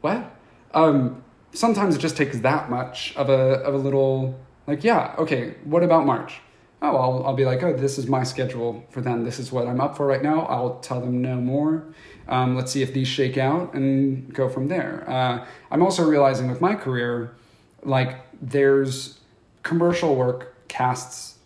what? 0.00 0.34
Um, 0.72 1.22
sometimes 1.52 1.96
it 1.96 1.98
just 1.98 2.16
takes 2.16 2.38
that 2.40 2.70
much 2.70 3.14
of 3.16 3.28
a, 3.28 3.60
of 3.62 3.74
a 3.74 3.78
little, 3.78 4.38
like, 4.66 4.84
yeah, 4.84 5.14
okay, 5.18 5.54
what 5.64 5.82
about 5.82 6.06
March? 6.06 6.40
Oh, 6.82 6.96
I'll, 6.96 7.26
I'll 7.26 7.34
be 7.34 7.44
like, 7.44 7.62
oh, 7.62 7.72
this 7.72 7.98
is 7.98 8.06
my 8.06 8.24
schedule 8.24 8.84
for 8.90 9.00
them. 9.00 9.24
This 9.24 9.38
is 9.38 9.50
what 9.50 9.66
I'm 9.66 9.80
up 9.80 9.96
for 9.96 10.06
right 10.06 10.22
now. 10.22 10.46
I'll 10.46 10.80
tell 10.80 11.00
them 11.00 11.22
no 11.22 11.36
more. 11.36 11.84
Um, 12.28 12.56
let's 12.56 12.72
see 12.72 12.82
if 12.82 12.92
these 12.92 13.08
shake 13.08 13.38
out 13.38 13.74
and 13.74 14.32
go 14.34 14.48
from 14.48 14.68
there. 14.68 15.04
Uh, 15.08 15.46
I'm 15.70 15.82
also 15.82 16.04
realizing 16.04 16.50
with 16.50 16.60
my 16.60 16.74
career, 16.74 17.34
like, 17.82 18.20
there's 18.40 19.20
commercial 19.62 20.14
work 20.14 20.54
casts 20.68 21.38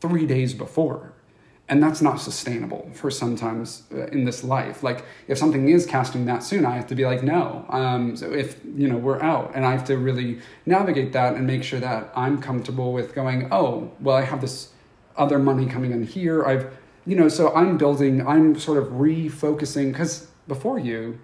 three 0.00 0.26
days 0.26 0.54
before. 0.54 1.12
and 1.68 1.82
that's 1.82 2.02
not 2.02 2.20
sustainable 2.20 2.90
for 2.92 3.10
sometimes 3.10 3.84
uh, 3.94 4.06
in 4.06 4.24
this 4.24 4.44
life. 4.44 4.82
Like 4.82 5.04
if 5.28 5.38
something 5.38 5.68
is 5.68 5.86
casting 5.86 6.26
that 6.26 6.42
soon 6.42 6.66
i 6.66 6.74
have 6.76 6.86
to 6.88 6.94
be 6.94 7.04
like 7.06 7.22
no 7.22 7.64
um, 7.70 8.16
so 8.16 8.26
if 8.32 8.48
you 8.80 8.88
know 8.88 8.96
we're 8.96 9.22
out 9.22 9.52
and 9.54 9.64
i 9.64 9.70
have 9.72 9.84
to 9.84 9.96
really 9.96 10.40
navigate 10.66 11.12
that 11.12 11.34
and 11.36 11.46
make 11.46 11.62
sure 11.62 11.80
that 11.80 12.12
i'm 12.14 12.42
comfortable 12.42 12.92
with 12.92 13.14
going 13.14 13.48
oh 13.52 13.90
well 14.00 14.16
i 14.16 14.24
have 14.32 14.40
this 14.40 14.56
other 15.16 15.38
money 15.38 15.66
coming 15.66 15.92
in 15.92 16.02
here. 16.02 16.44
I've 16.44 16.64
you 17.06 17.16
know 17.16 17.28
so 17.28 17.54
i'm 17.54 17.76
building 17.78 18.26
i'm 18.26 18.58
sort 18.58 18.78
of 18.78 18.86
refocusing 18.88 19.92
because 19.92 20.28
before 20.48 20.78
you 20.78 21.18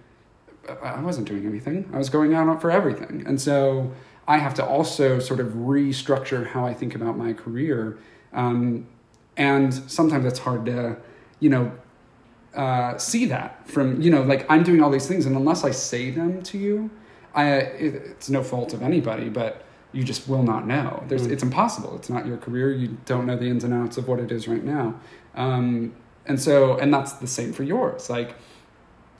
i 0.82 1.00
wasn't 1.00 1.26
doing 1.26 1.46
anything. 1.46 1.88
I 1.94 1.98
was 1.98 2.10
going 2.10 2.34
out 2.34 2.60
for 2.60 2.70
everything. 2.70 3.24
And 3.26 3.40
so 3.40 3.92
i 4.28 4.36
have 4.38 4.54
to 4.54 4.64
also 4.64 5.18
sort 5.18 5.40
of 5.40 5.48
restructure 5.72 6.46
how 6.46 6.64
i 6.64 6.72
think 6.74 6.94
about 6.94 7.16
my 7.18 7.32
career. 7.32 7.98
Um, 8.32 8.86
and 9.36 9.72
sometimes 9.90 10.24
it's 10.26 10.38
hard 10.40 10.66
to 10.66 10.96
you 11.40 11.50
know 11.50 11.72
uh, 12.54 12.96
see 12.98 13.24
that 13.26 13.68
from 13.68 14.00
you 14.00 14.10
know 14.10 14.22
like 14.22 14.44
i'm 14.50 14.62
doing 14.62 14.82
all 14.82 14.90
these 14.90 15.06
things 15.06 15.26
and 15.26 15.34
unless 15.36 15.64
i 15.64 15.70
say 15.70 16.10
them 16.10 16.42
to 16.42 16.58
you 16.58 16.90
i 17.34 17.44
it, 17.84 17.94
it's 17.94 18.28
no 18.28 18.42
fault 18.42 18.72
of 18.74 18.82
anybody 18.82 19.28
but 19.28 19.64
you 19.92 20.04
just 20.04 20.28
will 20.28 20.42
not 20.42 20.66
know. 20.66 21.02
There's 21.08 21.26
Mm. 21.26 21.32
it's 21.32 21.42
impossible. 21.42 21.96
It's 21.96 22.10
not 22.10 22.26
your 22.26 22.36
career. 22.36 22.70
You 22.72 22.98
don't 23.06 23.24
know 23.24 23.36
the 23.36 23.46
ins 23.48 23.64
and 23.64 23.72
outs 23.72 23.96
of 23.96 24.06
what 24.06 24.20
it 24.20 24.30
is 24.30 24.46
right 24.46 24.62
now. 24.62 24.86
Um, 25.34 25.94
and 26.26 26.38
so 26.38 26.76
and 26.76 26.92
that's 26.92 27.12
the 27.14 27.26
same 27.26 27.52
for 27.54 27.62
yours. 27.62 28.10
Like 28.10 28.34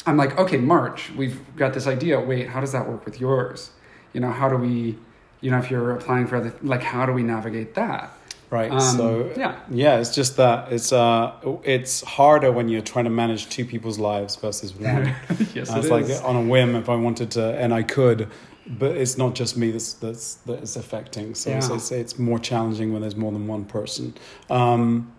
i'm 0.07 0.17
like 0.17 0.39
okay 0.39 0.59
march 0.59 1.11
we've 1.17 1.41
got 1.57 1.73
this 1.75 1.87
idea. 1.87 2.21
Wait 2.21 2.49
how 2.49 2.61
does 2.61 2.73
that 2.73 2.87
work 2.89 3.05
with 3.07 3.19
yours 3.21 3.71
you 4.13 4.21
know 4.21 4.31
how 4.31 4.49
do 4.49 4.57
we 4.57 4.97
you 5.41 5.51
know 5.51 5.59
if 5.59 5.71
you're 5.71 5.93
applying 5.93 6.27
for 6.27 6.37
other 6.37 6.53
like 6.63 6.83
how 6.83 7.07
do 7.07 7.13
we 7.13 7.23
navigate 7.23 7.75
that 7.75 8.13
Right. 8.51 8.71
Um, 8.71 8.81
so 8.81 9.31
yeah. 9.37 9.61
yeah, 9.71 9.99
it's 10.01 10.15
just 10.15 10.39
that 10.39 10.73
it's 10.73 10.91
uh 10.91 11.33
it's 11.65 12.01
harder 12.03 12.51
when 12.51 12.71
you're 12.71 12.81
trying 12.81 13.05
to 13.05 13.11
manage 13.11 13.51
two 13.51 13.67
people's 13.67 13.99
lives 13.99 14.37
versus 14.37 14.73
one. 14.75 15.15
yes 15.55 15.71
Uh, 15.71 15.75
it 15.75 15.79
it's 15.81 15.89
like 15.91 16.25
on 16.25 16.35
a 16.37 16.41
whim 16.43 16.75
if 16.75 16.89
I 16.89 16.95
wanted 16.97 17.31
to, 17.33 17.45
and 17.59 17.75
I 17.75 17.83
could, 17.83 18.29
but 18.67 18.97
it's 18.97 19.19
not 19.19 19.35
just 19.35 19.59
me 19.59 19.71
that's 19.71 19.93
that's 19.93 20.37
that's 20.47 20.77
affecting. 20.77 21.35
So 21.35 21.51
it's, 21.51 21.69
Yeah. 21.69 21.75
it's 21.77 21.91
it's 21.93 22.19
more 22.19 22.39
challenging 22.39 22.91
when 22.95 23.03
there's 23.03 23.17
more 23.17 23.33
than 23.33 23.47
one 23.47 23.67
person. 23.67 24.15
Um, 24.49 25.13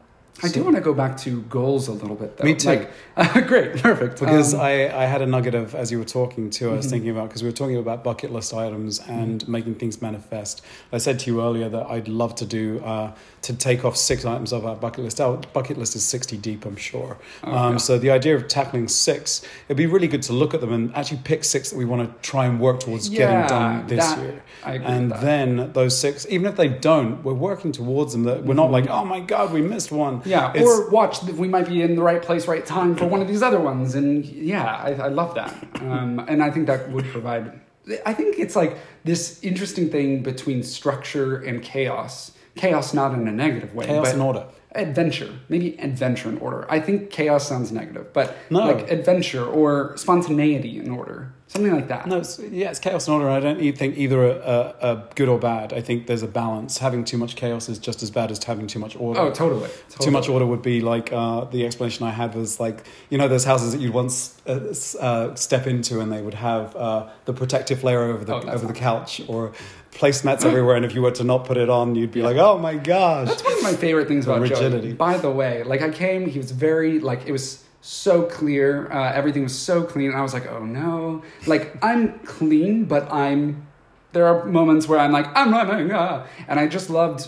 I 0.43 0.48
do 0.48 0.63
want 0.63 0.75
to 0.75 0.81
go 0.81 0.93
back 0.93 1.17
to 1.17 1.41
goals 1.43 1.88
a 1.88 1.91
little 1.93 2.15
bit, 2.15 2.38
though. 2.38 2.43
Me 2.46 2.55
too. 2.55 2.69
Like, 2.69 2.89
great, 3.48 3.75
perfect. 3.77 4.19
because 4.19 4.53
Um, 4.53 4.62
I, 4.62 5.03
I 5.03 5.05
had 5.05 5.22
a 5.22 5.25
nugget 5.25 5.53
of 5.55 5.75
as 5.75 5.91
you 5.91 5.98
were 6.00 6.05
talking 6.05 6.50
to, 6.51 6.69
I 6.69 6.74
was 6.74 6.88
Mhm. 6.88 6.89
thinking 6.89 7.10
about 7.12 7.29
because 7.29 7.43
we 7.43 7.50
were 7.50 7.53
talking 7.55 7.77
about 7.77 8.03
bucket 8.03 8.31
list 8.31 8.53
items 8.53 9.00
and 9.08 9.46
making 9.48 9.75
things 9.75 10.01
manifest. 10.01 10.62
I 10.93 10.98
said 10.98 11.19
to 11.19 11.31
you 11.31 11.41
earlier 11.41 11.69
that 11.69 11.88
I'd 11.88 12.08
love 12.08 12.36
to 12.36 12.46
do 12.46 12.79
uh, 12.86 13.12
to 13.41 13.53
take 13.53 13.86
off 13.86 13.96
six 13.98 14.25
items 14.25 14.51
of 14.53 14.65
our 14.65 14.75
bucket 14.75 15.03
list. 15.03 15.19
Our 15.22 15.38
bucket 15.53 15.77
list 15.77 15.96
is 15.96 16.03
sixty 16.03 16.38
deep, 16.38 16.65
I'm 16.65 16.75
sure. 16.75 17.17
Oh, 17.43 17.51
um. 17.55 17.79
So 17.79 17.98
the 17.98 18.12
idea 18.12 18.36
of 18.36 18.48
tackling 18.48 18.88
six, 18.88 19.41
it'd 19.67 19.77
be 19.77 19.86
really 19.86 20.08
good 20.08 20.24
to 20.24 20.34
look 20.34 20.53
at 20.53 20.62
them 20.62 20.72
and 20.74 20.96
actually 20.96 21.19
pick 21.24 21.43
six 21.43 21.69
that 21.72 21.77
we 21.77 21.86
want 21.86 22.01
to 22.22 22.29
try 22.29 22.46
and 22.46 22.60
work 22.60 22.79
towards 22.79 23.10
Yeah, 23.10 23.19
getting 23.19 23.48
done 23.48 23.88
this 23.88 24.05
that- 24.05 24.19
year. 24.19 24.41
I 24.65 24.74
agree 24.74 24.86
And 24.88 25.12
with 25.12 25.19
that. 25.22 25.25
then 25.25 25.72
those 25.74 25.98
six, 25.98 26.25
even 26.29 26.46
if 26.46 26.55
they 26.58 26.67
don't, 26.67 27.24
we're 27.24 27.34
working 27.34 27.72
towards 27.72 28.12
them. 28.13 28.24
That 28.24 28.43
we're 28.46 28.53
not 28.55 28.69
Mhm. 28.69 28.72
like, 28.74 28.89
oh 28.89 29.05
my 29.05 29.22
god, 29.22 29.53
we 29.53 29.62
missed 29.62 29.91
one. 29.91 30.22
Yeah, 30.30 30.52
It's- 30.52 30.66
or 30.66 30.90
watch, 30.90 31.24
we 31.24 31.48
might 31.48 31.68
be 31.68 31.82
in 31.82 31.96
the 31.96 32.04
right 32.04 32.22
place, 32.22 32.48
right 32.48 32.66
time 32.66 32.96
for 32.96 33.06
one 33.06 33.22
of 33.22 33.28
these 33.28 33.42
other 33.42 33.60
ones. 33.60 33.96
And 33.96 34.24
yeah, 34.26 34.66
I, 34.88 34.92
I 34.94 35.08
love 35.08 35.36
that. 35.36 35.54
Um, 35.82 36.24
and 36.28 36.42
I 36.44 36.50
think 36.52 36.68
that 36.68 36.92
would 36.92 37.06
provide, 37.06 37.60
I 38.06 38.14
think 38.14 38.40
it's 38.40 38.56
like 38.56 38.78
this 39.04 39.44
interesting 39.44 39.90
thing 39.90 40.22
between 40.24 40.64
structure 40.64 41.38
and 41.42 41.62
chaos. 41.62 42.32
Chaos 42.63 42.94
not 42.94 43.10
in 43.18 43.28
a 43.28 43.32
negative 43.46 43.72
way, 43.74 43.86
chaos 43.86 44.06
but 44.08 44.13
and 44.16 44.22
order. 44.30 44.44
adventure 44.75 45.32
maybe 45.54 45.70
adventure 45.89 46.30
in 46.34 46.38
order 46.46 46.60
i 46.78 46.80
think 46.86 47.10
chaos 47.18 47.44
sounds 47.51 47.70
negative 47.72 48.06
but 48.18 48.28
No. 48.56 48.60
like 48.72 48.82
adventure 48.98 49.46
or 49.60 49.98
spontaneity 49.98 50.74
in 50.86 50.92
order 51.01 51.18
something 51.54 51.74
like 51.80 51.88
that 51.94 52.04
No, 52.12 52.18
it's, 52.24 52.34
yeah, 52.62 52.70
it's 52.70 52.78
chaos 52.88 53.08
and 53.08 53.16
order. 53.16 53.28
I 53.38 53.39
don't 53.46 53.60
think 53.82 53.98
either 54.04 54.20
are, 54.28 54.39
are, 54.54 54.68
are 54.88 54.98
good 55.20 55.30
or 55.34 55.39
bad. 55.51 55.68
I 55.80 55.82
think 55.88 56.06
there's 56.10 56.22
a 56.22 56.28
balance. 56.44 56.72
Having 56.88 57.06
too 57.12 57.18
much 57.24 57.34
chaos 57.42 57.63
is 57.74 57.80
just 57.80 58.00
as 58.06 58.12
bad 58.12 58.30
as 58.34 58.38
having 58.51 58.68
too 58.68 58.78
much 58.86 58.96
order. 59.06 59.20
oh 59.20 59.32
totally, 59.32 59.68
totally. 59.89 60.06
Too 60.06 60.12
much 60.18 60.28
order 60.30 60.46
would 60.51 60.62
be 60.62 60.78
like 60.94 61.08
uh, 61.12 61.46
the 61.56 61.62
explanation 61.66 62.01
I 62.06 62.12
had 62.22 62.30
was 62.36 62.51
like 62.66 62.78
you 63.12 63.18
know 63.20 63.28
those 63.36 63.46
houses 63.51 63.68
that 63.74 63.82
you'd 63.82 63.96
once 64.04 64.18
uh, 64.46 64.74
uh, 65.08 65.34
step 65.48 65.63
into 65.74 65.94
and 66.01 66.12
they 66.13 66.22
would 66.22 66.36
have 66.51 66.66
uh, 66.75 67.08
the 67.25 67.34
protective 67.42 67.80
layer 67.84 68.04
over 68.13 68.24
the 68.30 68.36
Oh, 68.36 68.56
over 68.56 68.68
the 68.74 68.80
couch 68.89 69.12
or 69.28 69.42
placemats 69.91 70.46
everywhere 70.46 70.75
and 70.75 70.86
if 70.86 70.93
you 70.93 71.01
were 71.01 71.12
to 71.12 71.24
not 71.24 71.46
put 71.46 71.58
it 71.58 71.69
on 71.69 71.96
you'd 71.96 72.12
be 72.12 72.22
like 72.22 72.38
oh 72.38 72.58
my 72.58 72.75
gosh 72.75 73.27
That's 73.27 73.43
one 73.43 73.53
of 73.53 73.63
my 73.63 73.74
favorite 73.74 74.08
things 74.08 74.25
about 74.25 74.41
rigidity. 74.41 74.89
Joey. 74.89 74.93
By 74.93 75.17
the 75.17 75.31
way, 75.31 75.63
like 75.63 75.81
I 75.81 75.89
came, 75.89 76.27
he 76.27 76.38
was 76.38 76.51
very 76.51 77.00
like 77.00 77.25
it 77.25 77.31
was 77.31 77.63
so 77.81 78.24
clear. 78.24 78.91
Uh, 78.91 79.12
everything 79.13 79.43
was 79.43 79.58
so 79.58 79.84
clean. 79.84 80.10
And 80.10 80.17
I 80.17 80.22
was 80.22 80.34
like, 80.34 80.48
oh 80.48 80.65
no, 80.65 81.24
like 81.46 81.77
I'm 81.84 82.19
clean, 82.19 82.86
but 82.86 83.12
I'm. 83.12 83.65
There 84.12 84.25
are 84.25 84.46
moments 84.46 84.88
where 84.88 84.98
I'm 84.98 85.12
like 85.12 85.27
I'm 85.36 85.51
running, 85.51 85.91
ah. 85.91 86.25
and 86.48 86.60
I 86.60 86.67
just 86.67 86.89
loved. 86.89 87.27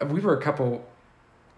We 0.00 0.20
were 0.20 0.36
a 0.36 0.40
couple 0.40 0.86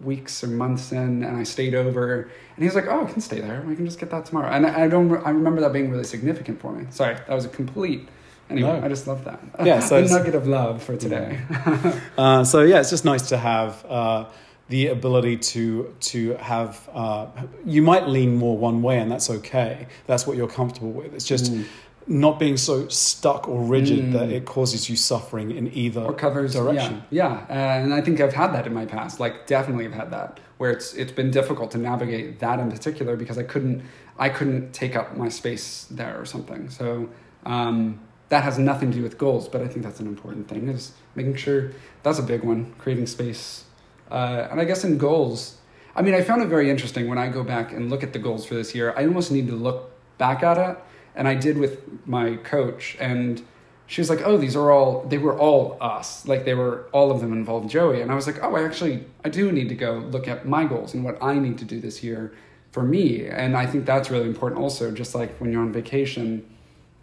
weeks 0.01 0.43
or 0.43 0.47
months 0.47 0.91
in, 0.91 1.23
and 1.23 1.37
I 1.37 1.43
stayed 1.43 1.75
over, 1.75 2.31
and 2.55 2.63
he's 2.63 2.73
like, 2.73 2.87
"Oh, 2.87 3.05
I 3.05 3.11
can 3.11 3.21
stay 3.21 3.39
there. 3.39 3.61
We 3.61 3.75
can 3.75 3.85
just 3.85 3.99
get 3.99 4.09
that 4.09 4.25
tomorrow." 4.25 4.49
And 4.49 4.65
I, 4.65 4.85
I 4.85 4.87
don't. 4.87 5.13
I 5.23 5.29
remember 5.29 5.61
that 5.61 5.73
being 5.73 5.91
really 5.91 6.03
significant 6.03 6.59
for 6.59 6.71
me. 6.71 6.87
Sorry, 6.89 7.13
that 7.13 7.29
was 7.29 7.45
a 7.45 7.49
complete. 7.49 8.09
Anyway, 8.49 8.79
No. 8.79 8.85
I 8.85 8.87
just 8.89 9.07
love 9.07 9.23
that. 9.25 9.39
Yeah, 9.65 9.79
so 9.89 9.97
a 9.97 10.01
nugget 10.07 10.35
of 10.35 10.47
love 10.47 10.83
for 10.83 10.95
today. 10.97 11.39
Uh, 12.17 12.43
so 12.43 12.61
yeah, 12.61 12.79
it's 12.79 12.89
just 12.89 13.05
nice 13.05 13.29
to 13.29 13.37
have 13.37 13.83
uh, 13.85 14.25
the 14.69 14.87
ability 14.87 15.37
to 15.37 15.93
to 16.11 16.35
have. 16.35 16.87
Uh, 16.93 17.27
you 17.65 17.81
might 17.81 18.07
lean 18.07 18.35
more 18.35 18.57
one 18.57 18.81
way, 18.81 18.99
and 18.99 19.11
that's 19.11 19.29
okay. 19.29 19.87
That's 20.07 20.27
what 20.27 20.37
you're 20.37 20.47
comfortable 20.59 20.91
with. 20.91 21.13
It's 21.13 21.25
just 21.25 21.51
Mm. 21.51 21.65
not 22.05 22.37
being 22.37 22.57
so 22.57 22.87
stuck 22.89 23.47
or 23.47 23.61
rigid 23.63 23.99
Mm. 23.99 24.11
that 24.13 24.29
it 24.29 24.43
causes 24.45 24.89
you 24.89 24.95
suffering 24.97 25.51
in 25.51 25.71
either 25.73 26.01
or 26.01 26.13
covers 26.13 26.53
direction. 26.53 27.01
Yeah, 27.09 27.45
yeah. 27.49 27.55
Uh, 27.79 27.83
and 27.83 27.93
I 27.93 28.01
think 28.01 28.19
I've 28.19 28.33
had 28.33 28.51
that 28.53 28.67
in 28.67 28.73
my 28.73 28.85
past. 28.85 29.19
Like 29.19 29.47
definitely 29.47 29.85
have 29.85 29.93
had 29.93 30.11
that 30.11 30.39
where 30.57 30.69
it's 30.71 30.93
it's 30.93 31.11
been 31.13 31.31
difficult 31.31 31.71
to 31.71 31.77
navigate 31.77 32.39
that 32.39 32.59
in 32.59 32.69
particular 32.69 33.15
because 33.15 33.37
I 33.37 33.43
couldn't 33.43 33.81
I 34.19 34.29
couldn't 34.29 34.73
take 34.73 34.95
up 34.99 35.17
my 35.17 35.29
space 35.29 35.87
there 35.89 36.15
or 36.21 36.25
something. 36.25 36.69
So 36.69 37.09
um, 37.45 37.99
that 38.33 38.43
has 38.43 38.57
nothing 38.57 38.89
to 38.89 38.97
do 38.97 39.03
with 39.03 39.19
goals, 39.19 39.47
but 39.47 39.61
I 39.61 39.67
think 39.67 39.85
that's 39.85 39.99
an 39.99 40.07
important 40.07 40.47
thing 40.47 40.67
is 40.67 40.93
making 41.13 41.35
sure 41.35 41.71
that's 42.01 42.17
a 42.17 42.23
big 42.23 42.43
one, 42.43 42.73
creating 42.79 43.05
space. 43.05 43.65
Uh, 44.09 44.47
and 44.49 44.59
I 44.59 44.63
guess 44.63 44.83
in 44.83 44.97
goals, 44.97 45.57
I 45.95 46.01
mean, 46.01 46.15
I 46.15 46.23
found 46.23 46.41
it 46.41 46.47
very 46.47 46.71
interesting 46.71 47.07
when 47.07 47.19
I 47.19 47.27
go 47.27 47.43
back 47.43 47.71
and 47.71 47.91
look 47.91 48.01
at 48.01 48.11
the 48.11 48.17
goals 48.17 48.43
for 48.43 48.55
this 48.55 48.73
year. 48.73 48.91
I 48.97 49.05
almost 49.05 49.31
need 49.31 49.45
to 49.49 49.53
look 49.53 49.91
back 50.17 50.41
at 50.41 50.57
it, 50.57 50.77
and 51.15 51.27
I 51.27 51.35
did 51.35 51.59
with 51.59 51.83
my 52.07 52.37
coach, 52.37 52.97
and 52.99 53.45
she 53.85 54.01
was 54.01 54.09
like, 54.09 54.21
"Oh, 54.25 54.37
these 54.37 54.55
are 54.55 54.71
all 54.71 55.03
they 55.03 55.19
were 55.19 55.37
all 55.37 55.77
us. 55.79 56.27
Like 56.27 56.43
they 56.43 56.55
were 56.55 56.87
all 56.91 57.11
of 57.11 57.21
them 57.21 57.33
involved 57.33 57.69
Joey." 57.69 58.01
And 58.01 58.11
I 58.11 58.15
was 58.15 58.25
like, 58.25 58.43
"Oh, 58.43 58.55
I 58.55 58.63
actually 58.63 59.05
I 59.23 59.29
do 59.29 59.51
need 59.51 59.69
to 59.69 59.75
go 59.75 59.91
look 60.15 60.27
at 60.27 60.47
my 60.47 60.65
goals 60.65 60.95
and 60.95 61.03
what 61.03 61.21
I 61.21 61.37
need 61.37 61.59
to 61.59 61.65
do 61.65 61.79
this 61.79 62.01
year 62.01 62.33
for 62.71 62.81
me." 62.81 63.27
And 63.27 63.55
I 63.55 63.67
think 63.67 63.85
that's 63.85 64.09
really 64.09 64.25
important 64.27 64.59
also, 64.59 64.89
just 64.91 65.13
like 65.13 65.37
when 65.37 65.51
you're 65.51 65.61
on 65.61 65.71
vacation, 65.71 66.49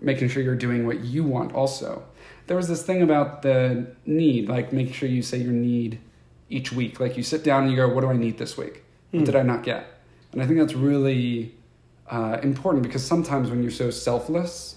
making 0.01 0.29
sure 0.29 0.43
you're 0.43 0.57
doing 0.57 0.87
what 0.87 1.01
you 1.01 1.25
want 1.25 1.55
also. 1.55 2.03
There 2.47 2.57
was 2.57 2.69
this 2.69 2.83
thing 2.83 3.03
about 3.03 3.43
the 3.43 3.87
need, 4.07 4.49
like 4.49 4.73
making 4.73 4.93
sure 4.95 5.09
you 5.09 5.23
say 5.23 5.39
your 5.39 5.53
need 5.53 6.01
each 6.49 6.73
week. 6.73 6.99
Like 7.01 7.17
you 7.17 7.23
sit 7.23 7.45
down 7.45 7.63
and 7.65 7.71
you 7.71 7.77
go, 7.77 7.89
"What 7.89 8.01
do 8.01 8.09
I 8.09 8.17
need 8.17 8.39
this 8.39 8.57
week? 8.57 8.83
What 9.11 9.21
Hmm. 9.21 9.25
did 9.25 9.37
I 9.37 9.43
not 9.43 9.63
get?" 9.63 9.87
And 10.33 10.43
I 10.43 10.47
think 10.47 10.59
that's 10.59 10.75
really 10.75 11.55
uh, 12.11 12.39
important 12.43 12.83
because 12.83 13.05
sometimes 13.05 13.51
when 13.51 13.63
you're 13.63 13.71
so 13.71 13.91
selfless, 13.91 14.77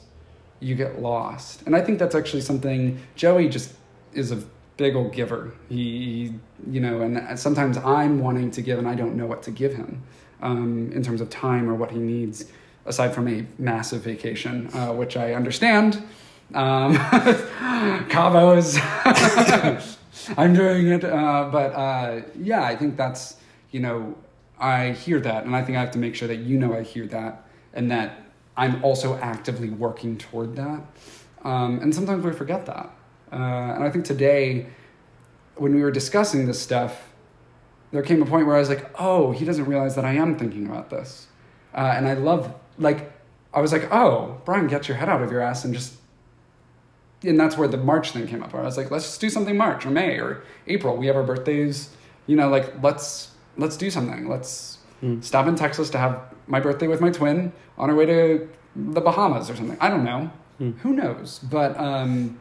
you 0.60 0.76
get 0.76 1.02
lost. 1.02 1.64
And 1.66 1.76
I 1.76 1.82
think 1.82 1.98
that's 2.00 2.14
actually 2.16 2.42
something 2.42 3.00
Joey 3.16 3.50
just 3.50 3.74
is 4.14 4.32
a 4.32 4.44
big 4.78 4.96
old 4.96 5.14
giver. 5.14 5.52
He, 5.70 6.34
you 6.70 6.80
know, 6.80 7.02
and 7.02 7.40
sometimes 7.40 7.78
I'm 7.78 8.20
wanting 8.20 8.52
to 8.52 8.62
give 8.62 8.78
and 8.78 8.88
I 8.88 8.96
don't 8.96 9.16
know 9.16 9.26
what 9.26 9.42
to 9.44 9.52
give 9.52 9.74
him 9.74 10.04
um, 10.42 10.92
in 10.94 11.02
terms 11.04 11.22
of 11.22 11.30
time 11.32 11.68
or 11.70 11.74
what 11.74 11.92
he 11.92 11.98
needs 11.98 12.46
aside 12.86 13.14
from 13.14 13.28
a 13.28 13.46
massive 13.58 14.02
vacation, 14.02 14.70
uh, 14.74 14.94
which 14.94 15.18
I 15.18 15.34
understand. 15.34 16.04
Um, 16.54 16.96
Cabos, 18.10 18.78
I'm 20.38 20.54
doing 20.54 20.88
it. 20.88 21.04
Uh, 21.04 21.50
but 21.52 21.74
uh, 21.74 22.22
yeah, 22.40 22.64
I 22.64 22.76
think 22.76 22.98
that's, 22.98 23.38
you 23.72 23.80
know, 23.80 24.16
I 24.60 24.92
hear 24.92 25.20
that, 25.20 25.46
and 25.46 25.56
I 25.56 25.64
think 25.64 25.78
I 25.78 25.82
have 25.82 25.92
to 25.92 26.00
make 26.00 26.16
sure 26.16 26.28
that 26.28 26.38
you 26.38 26.58
know 26.58 26.74
I 26.74 26.84
hear 26.84 27.06
that, 27.08 27.46
and 27.74 27.92
that 27.92 28.22
I'm 28.56 28.84
also 28.84 29.18
actively 29.18 29.70
working 29.70 30.18
toward 30.18 30.56
that. 30.56 30.82
Um, 31.44 31.80
and 31.80 31.94
sometimes 31.94 32.24
we 32.24 32.32
forget 32.32 32.66
that. 32.68 32.90
Uh, 33.32 33.36
and 33.36 33.84
I 33.84 33.90
think 33.90 34.06
today, 34.06 34.68
when 35.56 35.74
we 35.76 35.82
were 35.82 35.92
discussing 35.92 36.46
this 36.46 36.62
stuff, 36.62 37.10
there 37.92 38.02
came 38.02 38.22
a 38.22 38.26
point 38.26 38.48
where 38.48 38.56
I 38.56 38.60
was 38.60 38.70
like, 38.70 38.90
oh, 39.00 39.32
he 39.32 39.44
doesn't 39.44 39.66
realize 39.66 39.96
that 39.96 40.06
I 40.06 40.14
am 40.14 40.38
thinking 40.38 40.66
about 40.66 40.90
this. 40.90 41.28
Uh, 41.74 41.94
and 41.96 42.08
I 42.08 42.14
love, 42.14 42.54
like, 42.78 43.12
I 43.54 43.62
was 43.62 43.72
like, 43.72 43.92
oh, 43.92 44.42
Bryan, 44.46 44.68
get 44.68 44.88
your 44.88 44.98
head 44.98 45.10
out 45.10 45.22
of 45.22 45.32
your 45.32 45.42
ass 45.42 45.64
and 45.66 45.74
just. 45.74 45.96
And 47.24 47.40
that's 47.40 47.58
where 47.58 47.70
the 47.70 47.78
March 47.78 48.12
thing 48.12 48.28
came 48.28 48.44
up, 48.44 48.52
where 48.52 48.62
I 48.62 48.66
was 48.66 48.76
like, 48.76 48.92
let's 48.92 49.06
just 49.06 49.22
do 49.22 49.30
something 49.30 49.56
March 49.56 49.86
or 49.86 49.92
May 49.92 50.20
or 50.20 50.44
April. 50.68 50.98
We 50.98 51.08
have 51.08 51.16
our 51.16 51.24
birthdays, 51.24 51.90
you 52.28 52.36
know, 52.36 52.50
like, 52.50 52.82
let's 52.84 53.32
let's 53.58 53.78
do 53.78 53.90
something. 53.90 54.28
Let's 54.28 54.78
Mm. 55.04 55.22
Stop 55.22 55.48
in 55.48 55.56
Texas 55.56 55.90
to 55.90 55.98
have 55.98 56.22
my 56.48 56.62
birthday 56.62 56.88
with 56.88 57.02
my 57.02 57.10
twin 57.10 57.52
on 57.78 57.90
our 57.90 57.96
way 57.96 58.06
to 58.06 58.48
the 58.74 59.02
Bahamas 59.02 59.50
or 59.50 59.56
something. 59.56 59.78
I 59.82 59.90
don't 59.90 60.06
know. 60.06 60.32
Mm. 60.62 60.78
Who 60.80 60.94
knows? 60.94 61.40
But 61.40 61.78
um, 61.78 62.40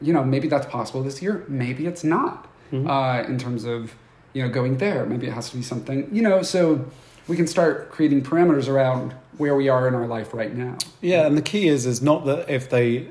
you 0.00 0.12
know, 0.12 0.22
maybe 0.24 0.46
that's 0.46 0.66
possible 0.66 1.02
this 1.02 1.20
year. 1.20 1.44
Maybe 1.48 1.86
it's 1.86 2.04
not. 2.04 2.46
Mhm. 2.72 2.88
Uh, 2.88 3.26
in 3.28 3.36
terms 3.36 3.64
of 3.64 3.94
you 4.32 4.42
know 4.44 4.48
going 4.48 4.76
there, 4.78 5.04
maybe 5.06 5.26
it 5.26 5.32
has 5.32 5.50
to 5.50 5.56
be 5.56 5.62
something. 5.62 6.08
You 6.14 6.22
know, 6.22 6.42
so 6.42 6.84
we 7.30 7.36
can 7.36 7.46
start 7.46 7.90
creating 7.92 8.22
parameters 8.22 8.68
around 8.68 9.14
where 9.38 9.54
we 9.54 9.68
are 9.68 9.86
in 9.86 9.94
our 9.94 10.08
life 10.08 10.34
right 10.34 10.54
now. 10.54 10.76
Yeah, 11.00 11.26
and 11.26 11.38
the 11.38 11.42
key 11.42 11.68
is 11.68 11.86
is 11.86 12.02
not 12.02 12.26
that 12.26 12.50
if 12.50 12.68
they 12.68 13.06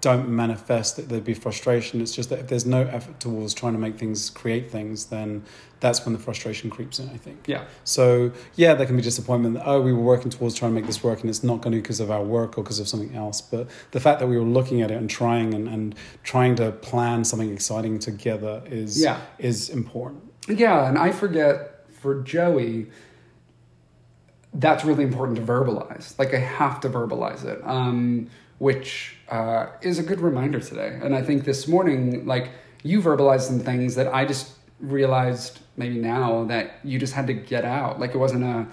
don't 0.00 0.28
manifest 0.28 0.94
that 0.94 1.08
there'd 1.08 1.24
be 1.24 1.34
frustration. 1.34 2.00
It's 2.00 2.14
just 2.14 2.30
that 2.30 2.38
if 2.38 2.46
there's 2.46 2.64
no 2.64 2.82
effort 2.82 3.18
towards 3.18 3.52
trying 3.52 3.72
to 3.72 3.80
make 3.80 3.98
things, 3.98 4.30
create 4.30 4.70
things, 4.70 5.06
then 5.06 5.42
that's 5.80 6.04
when 6.06 6.12
the 6.12 6.20
frustration 6.20 6.70
creeps 6.70 7.00
in. 7.00 7.08
I 7.10 7.16
think. 7.16 7.48
Yeah. 7.48 7.64
So 7.82 8.30
yeah, 8.54 8.74
there 8.74 8.86
can 8.86 8.94
be 8.96 9.02
disappointment. 9.02 9.54
That, 9.56 9.64
oh, 9.66 9.80
we 9.80 9.92
were 9.92 10.00
working 10.14 10.30
towards 10.30 10.54
trying 10.54 10.70
to 10.70 10.74
make 10.76 10.86
this 10.86 11.02
work, 11.02 11.20
and 11.22 11.28
it's 11.28 11.42
not 11.42 11.62
going 11.62 11.72
to 11.72 11.82
because 11.82 11.98
of 11.98 12.12
our 12.12 12.22
work 12.22 12.56
or 12.56 12.62
because 12.62 12.78
of 12.78 12.86
something 12.86 13.16
else. 13.16 13.40
But 13.40 13.66
the 13.90 13.98
fact 13.98 14.20
that 14.20 14.28
we 14.28 14.38
were 14.38 14.44
looking 14.44 14.82
at 14.82 14.92
it 14.92 14.98
and 14.98 15.10
trying 15.10 15.52
and, 15.52 15.66
and 15.66 15.96
trying 16.22 16.54
to 16.56 16.70
plan 16.70 17.24
something 17.24 17.52
exciting 17.52 17.98
together 17.98 18.62
is 18.66 19.02
Yeah. 19.02 19.18
is 19.40 19.68
important. 19.68 20.22
Yeah, 20.48 20.88
and 20.88 20.96
I 20.96 21.10
forget 21.10 21.86
for 22.00 22.22
Joey, 22.22 22.86
that's 24.54 24.84
really 24.84 25.04
important 25.04 25.36
to 25.38 25.42
verbalize. 25.42 26.18
Like 26.18 26.34
I 26.34 26.38
have 26.38 26.80
to 26.80 26.88
verbalize 26.88 27.44
it, 27.44 27.60
um, 27.64 28.28
which 28.58 29.16
uh, 29.28 29.66
is 29.80 29.98
a 29.98 30.02
good 30.02 30.20
reminder 30.20 30.60
today. 30.60 30.98
And 31.02 31.14
I 31.14 31.22
think 31.22 31.44
this 31.44 31.66
morning, 31.66 32.26
like 32.26 32.50
you 32.82 33.00
verbalized 33.00 33.42
some 33.42 33.60
things 33.60 33.94
that 33.94 34.12
I 34.12 34.24
just 34.24 34.52
realized 34.80 35.60
maybe 35.76 35.98
now 35.98 36.44
that 36.44 36.74
you 36.84 36.98
just 36.98 37.14
had 37.14 37.26
to 37.28 37.32
get 37.34 37.64
out. 37.64 37.98
Like 37.98 38.14
it 38.14 38.18
wasn't 38.18 38.44
a, 38.44 38.66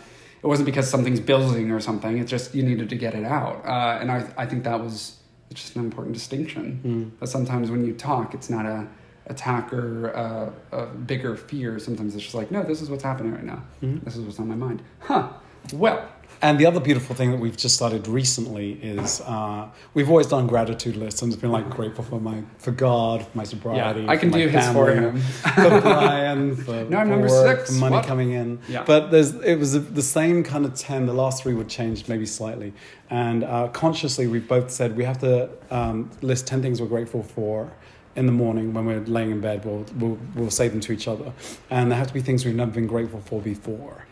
it 0.43 0.47
wasn't 0.47 0.65
because 0.65 0.89
something's 0.89 1.19
building 1.19 1.71
or 1.71 1.79
something. 1.79 2.17
It's 2.17 2.31
just 2.31 2.53
you 2.53 2.63
needed 2.63 2.89
to 2.89 2.95
get 2.95 3.13
it 3.13 3.25
out. 3.25 3.65
Uh, 3.65 3.99
and 4.01 4.11
I, 4.11 4.27
I 4.37 4.45
think 4.45 4.63
that 4.65 4.79
was 4.81 5.17
just 5.53 5.75
an 5.75 5.83
important 5.83 6.13
distinction. 6.13 7.13
That 7.19 7.27
sometimes 7.27 7.71
when 7.71 7.85
you 7.85 7.93
talk, 7.93 8.33
it's 8.33 8.49
not 8.49 8.65
a 8.65 8.87
attack 9.27 9.71
or 9.71 10.15
uh, 10.15 10.49
a 10.75 10.85
bigger 10.87 11.35
fear. 11.37 11.77
Sometimes 11.79 12.15
it's 12.15 12.23
just 12.23 12.35
like, 12.35 12.51
no, 12.51 12.63
this 12.63 12.81
is 12.81 12.89
what's 12.89 13.03
happening 13.03 13.31
right 13.31 13.43
now. 13.43 13.63
This 14.03 14.15
is 14.15 14.25
what's 14.25 14.39
on 14.39 14.47
my 14.47 14.55
mind. 14.55 14.81
Huh. 14.99 15.29
Well, 15.73 16.07
And 16.41 16.57
the 16.57 16.65
other 16.65 16.79
beautiful 16.79 17.15
thing 17.17 17.31
that 17.31 17.39
we've 17.41 17.57
just 17.57 17.75
started 17.75 18.07
recently 18.07 18.71
is 18.81 19.19
uh, 19.21 19.67
we've 19.93 20.09
always 20.09 20.27
done 20.27 20.47
gratitude 20.47 20.95
lists 20.95 21.21
and 21.21 21.33
it's 21.33 21.41
been 21.41 21.51
like 21.51 21.69
grateful 21.69 22.03
for 22.05 22.19
my 22.21 22.43
for 22.59 22.71
God, 22.71 23.23
for 23.27 23.37
my 23.37 23.43
sobriety. 23.43 24.01
Yeah, 24.03 24.09
I 24.13 24.15
can 24.15 24.31
do 24.31 24.47
his 24.47 24.65
for 24.69 24.89
him. 24.89 25.19
for 25.19 25.81
Bryan, 25.81 26.55
for, 26.65 26.71
No, 26.85 26.97
I'm 26.97 27.07
for 27.07 27.11
number 27.15 27.27
work, 27.27 27.57
six. 27.59 27.69
for 27.71 27.75
money 27.81 27.95
What? 27.97 28.05
coming 28.05 28.31
in. 28.31 28.59
Yeah. 28.69 28.83
But 28.85 29.11
there's 29.11 29.31
it 29.35 29.57
was 29.59 29.71
the 30.01 30.01
same 30.01 30.43
kind 30.43 30.63
of 30.65 30.73
ten. 30.75 31.05
The 31.07 31.13
last 31.23 31.43
three 31.43 31.53
would 31.53 31.67
change 31.69 32.07
maybe 32.07 32.25
slightly, 32.25 32.71
and 33.09 33.43
uh, 33.43 33.67
consciously 33.83 34.25
we've 34.27 34.47
both 34.47 34.71
said 34.71 34.95
we 34.95 35.03
have 35.03 35.19
to 35.19 35.49
um, 35.71 36.09
list 36.21 36.47
ten 36.47 36.61
things 36.61 36.79
we're 36.81 36.87
grateful 36.97 37.21
for. 37.23 37.69
In 38.15 38.25
the 38.25 38.31
morning, 38.43 38.73
when 38.73 38.85
we're 38.85 39.01
laying 39.17 39.31
in 39.31 39.39
bed, 39.39 39.63
we'll, 39.65 39.85
we'll 39.99 40.17
we'll 40.35 40.49
say 40.51 40.67
them 40.69 40.79
to 40.87 40.91
each 40.93 41.07
other, 41.07 41.31
and 41.69 41.91
there 41.91 41.97
have 41.97 42.07
to 42.07 42.13
be 42.13 42.21
things 42.21 42.43
we've 42.45 42.55
never 42.55 42.71
been 42.71 42.87
grateful 42.87 43.21
for 43.29 43.39
before. 43.41 44.05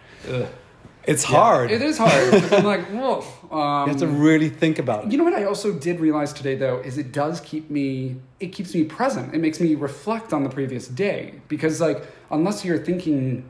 It's 1.07 1.23
hard. 1.23 1.71
It 1.71 1.81
is 1.81 1.97
hard. 1.97 2.33
I'm 2.53 2.65
like, 2.65 2.85
whoa. 2.91 3.23
Um, 3.49 3.87
You 3.87 3.91
have 3.93 3.99
to 4.01 4.07
really 4.07 4.49
think 4.49 4.77
about 4.77 5.05
it. 5.05 5.11
You 5.11 5.17
know 5.17 5.23
what 5.23 5.33
I 5.33 5.45
also 5.45 5.71
did 5.73 5.99
realize 5.99 6.33
today 6.33 6.55
though 6.55 6.79
is 6.79 6.97
it 6.97 7.11
does 7.13 7.39
keep 7.41 7.69
me 7.69 8.17
it 8.39 8.47
keeps 8.47 8.75
me 8.75 8.83
present. 8.83 9.33
It 9.33 9.39
makes 9.39 9.59
me 9.59 9.75
reflect 9.75 10.33
on 10.33 10.43
the 10.43 10.49
previous 10.49 10.87
day 10.87 11.41
because 11.47 11.79
like 11.79 12.05
unless 12.29 12.65
you're 12.65 12.77
thinking 12.77 13.49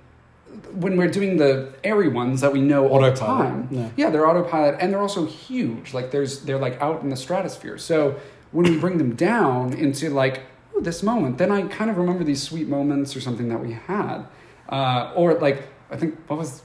when 0.74 0.98
we're 0.98 1.10
doing 1.10 1.38
the 1.38 1.74
airy 1.84 2.08
ones 2.08 2.42
that 2.42 2.54
we 2.54 2.62
know 2.62 2.88
all 2.88 3.02
the 3.02 3.14
time. 3.14 3.68
yeah. 3.98 4.10
they're 4.10 4.28
autopilot 4.28 4.78
and 4.80 4.94
they're 4.94 5.02
also 5.02 5.26
huge. 5.26 5.94
Like 5.94 6.12
there's 6.12 6.42
they're 6.42 6.60
like 6.60 6.80
out 6.82 7.02
in 7.02 7.10
the 7.10 7.18
stratosphere. 7.18 7.78
So 7.78 8.20
when 8.52 8.66
we 8.72 8.78
bring 8.80 8.98
them 8.98 9.16
down 9.16 9.74
into 9.74 10.10
like 10.10 10.42
"Ooh, 10.76 10.82
this 10.82 11.02
moment, 11.04 11.38
then 11.38 11.52
I 11.52 11.64
kind 11.64 11.90
of 11.90 11.98
remember 11.98 12.24
these 12.24 12.42
sweet 12.42 12.68
moments 12.68 13.16
or 13.16 13.22
something 13.22 13.50
that 13.50 13.60
we 13.60 13.74
had. 13.74 14.26
Uh, 14.70 15.12
or 15.16 15.34
like 15.36 15.68
I 15.92 15.98
think 15.98 16.18
what 16.28 16.38
was 16.40 16.62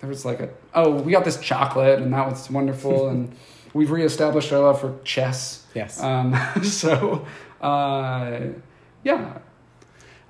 there 0.00 0.08
was 0.08 0.24
like 0.24 0.40
a 0.40 0.48
oh 0.74 0.90
we 0.90 1.12
got 1.12 1.24
this 1.24 1.38
chocolate 1.40 2.00
and 2.00 2.12
that 2.12 2.28
was 2.30 2.50
wonderful 2.50 3.08
and 3.12 3.34
we've 3.74 3.90
reestablished 3.90 4.52
our 4.52 4.60
love 4.60 4.80
for 4.80 4.98
chess 5.04 5.64
Yes. 5.74 6.02
um, 6.02 6.34
so 6.62 7.26
uh, 7.60 8.40
yeah 9.04 9.38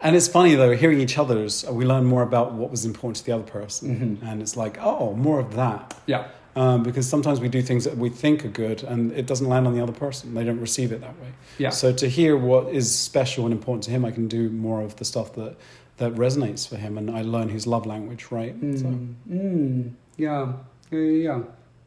and 0.00 0.14
it's 0.14 0.28
funny 0.28 0.54
though, 0.54 0.76
hearing 0.76 1.00
each 1.00 1.18
other's, 1.18 1.64
we 1.68 1.84
learn 1.84 2.04
more 2.04 2.22
about 2.22 2.52
what 2.52 2.70
was 2.70 2.84
important 2.84 3.16
to 3.16 3.24
the 3.24 3.32
other 3.32 3.42
person. 3.42 4.18
Mhm. 4.22 4.30
And 4.30 4.40
it's 4.40 4.56
like, 4.56 4.78
oh, 4.80 5.14
more 5.14 5.40
of 5.40 5.56
that. 5.56 5.92
yeah 6.06 6.28
Um, 6.54 6.84
because 6.84 7.08
sometimes 7.08 7.40
we 7.40 7.48
do 7.48 7.62
things 7.62 7.82
that 7.82 7.96
we 7.96 8.08
think 8.08 8.44
are 8.44 8.48
good 8.64 8.84
and 8.84 9.10
it 9.10 9.26
doesn't 9.26 9.48
land 9.48 9.66
on 9.66 9.74
the 9.74 9.82
other 9.82 9.92
person. 9.92 10.34
They 10.34 10.44
don't 10.44 10.60
receive 10.60 10.92
it 10.92 11.00
that 11.00 11.18
way. 11.20 11.30
yeah 11.58 11.70
So 11.70 11.92
to 11.92 12.08
hear 12.08 12.36
what 12.36 12.68
is 12.72 12.86
special 12.96 13.44
and 13.44 13.52
important 13.52 13.82
to 13.84 13.90
him, 13.90 14.04
I 14.04 14.12
can 14.12 14.28
do 14.28 14.50
more 14.50 14.82
of 14.82 14.94
the 15.00 15.04
stuff 15.04 15.32
that, 15.34 15.56
that 15.98 16.12
resonates 16.14 16.68
for 16.68 16.76
him. 16.76 16.96
And 16.98 17.10
I 17.10 17.22
learn 17.22 17.48
his 17.48 17.66
love 17.66 17.86
language, 17.86 18.26
right? 18.30 18.54
So, 18.60 18.86
mm. 18.86 19.14
Mm. 19.30 19.90
yeah 20.16 20.52
yeah 20.90 20.98
yeah 20.98 21.40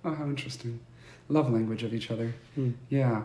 oh 0.06 0.14
how 0.14 0.26
interesting 0.26 0.80
love 1.30 1.52
language 1.52 1.82
of 1.84 1.94
each 1.94 2.12
other 2.12 2.34
mm. 2.58 2.74
yeah 2.90 3.24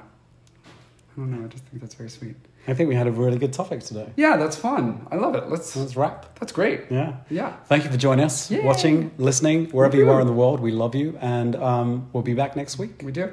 I 0.65 1.15
don't 1.17 1.31
know 1.31 1.45
I 1.45 1.49
just 1.49 1.65
think 1.65 1.83
that's 1.83 1.95
very 1.95 2.09
sweet 2.11 2.35
I 2.69 2.75
think 2.75 2.89
we 2.89 2.95
had 2.97 3.07
a 3.07 3.13
really 3.13 3.39
good 3.39 3.53
topic 3.53 3.81
today. 3.81 4.09
yeah 4.17 4.37
that's 4.37 4.57
fun 4.57 5.07
I 5.11 5.17
love 5.17 5.35
it 5.35 5.49
let's 5.51 5.77
let's 5.77 5.97
wrap. 5.97 6.39
that's 6.39 6.53
great 6.53 6.81
Yeah. 6.91 7.17
yeah 7.31 7.53
Thank 7.67 7.85
you 7.85 7.91
for 7.91 7.97
joining 7.97 8.25
us, 8.25 8.51
Yay. 8.51 8.65
watching, 8.65 9.11
listening, 9.19 9.67
wherever 9.71 9.97
you 9.97 10.09
are 10.11 10.21
in 10.21 10.27
the 10.27 10.33
world. 10.33 10.61
We 10.61 10.73
love 10.73 10.95
you. 10.95 11.17
And 11.21 11.57
um, 11.57 12.09
we'll 12.13 12.23
be 12.23 12.35
back 12.35 12.57
next 12.57 12.79
week. 12.79 13.03
we 13.05 13.13
do 13.13 13.31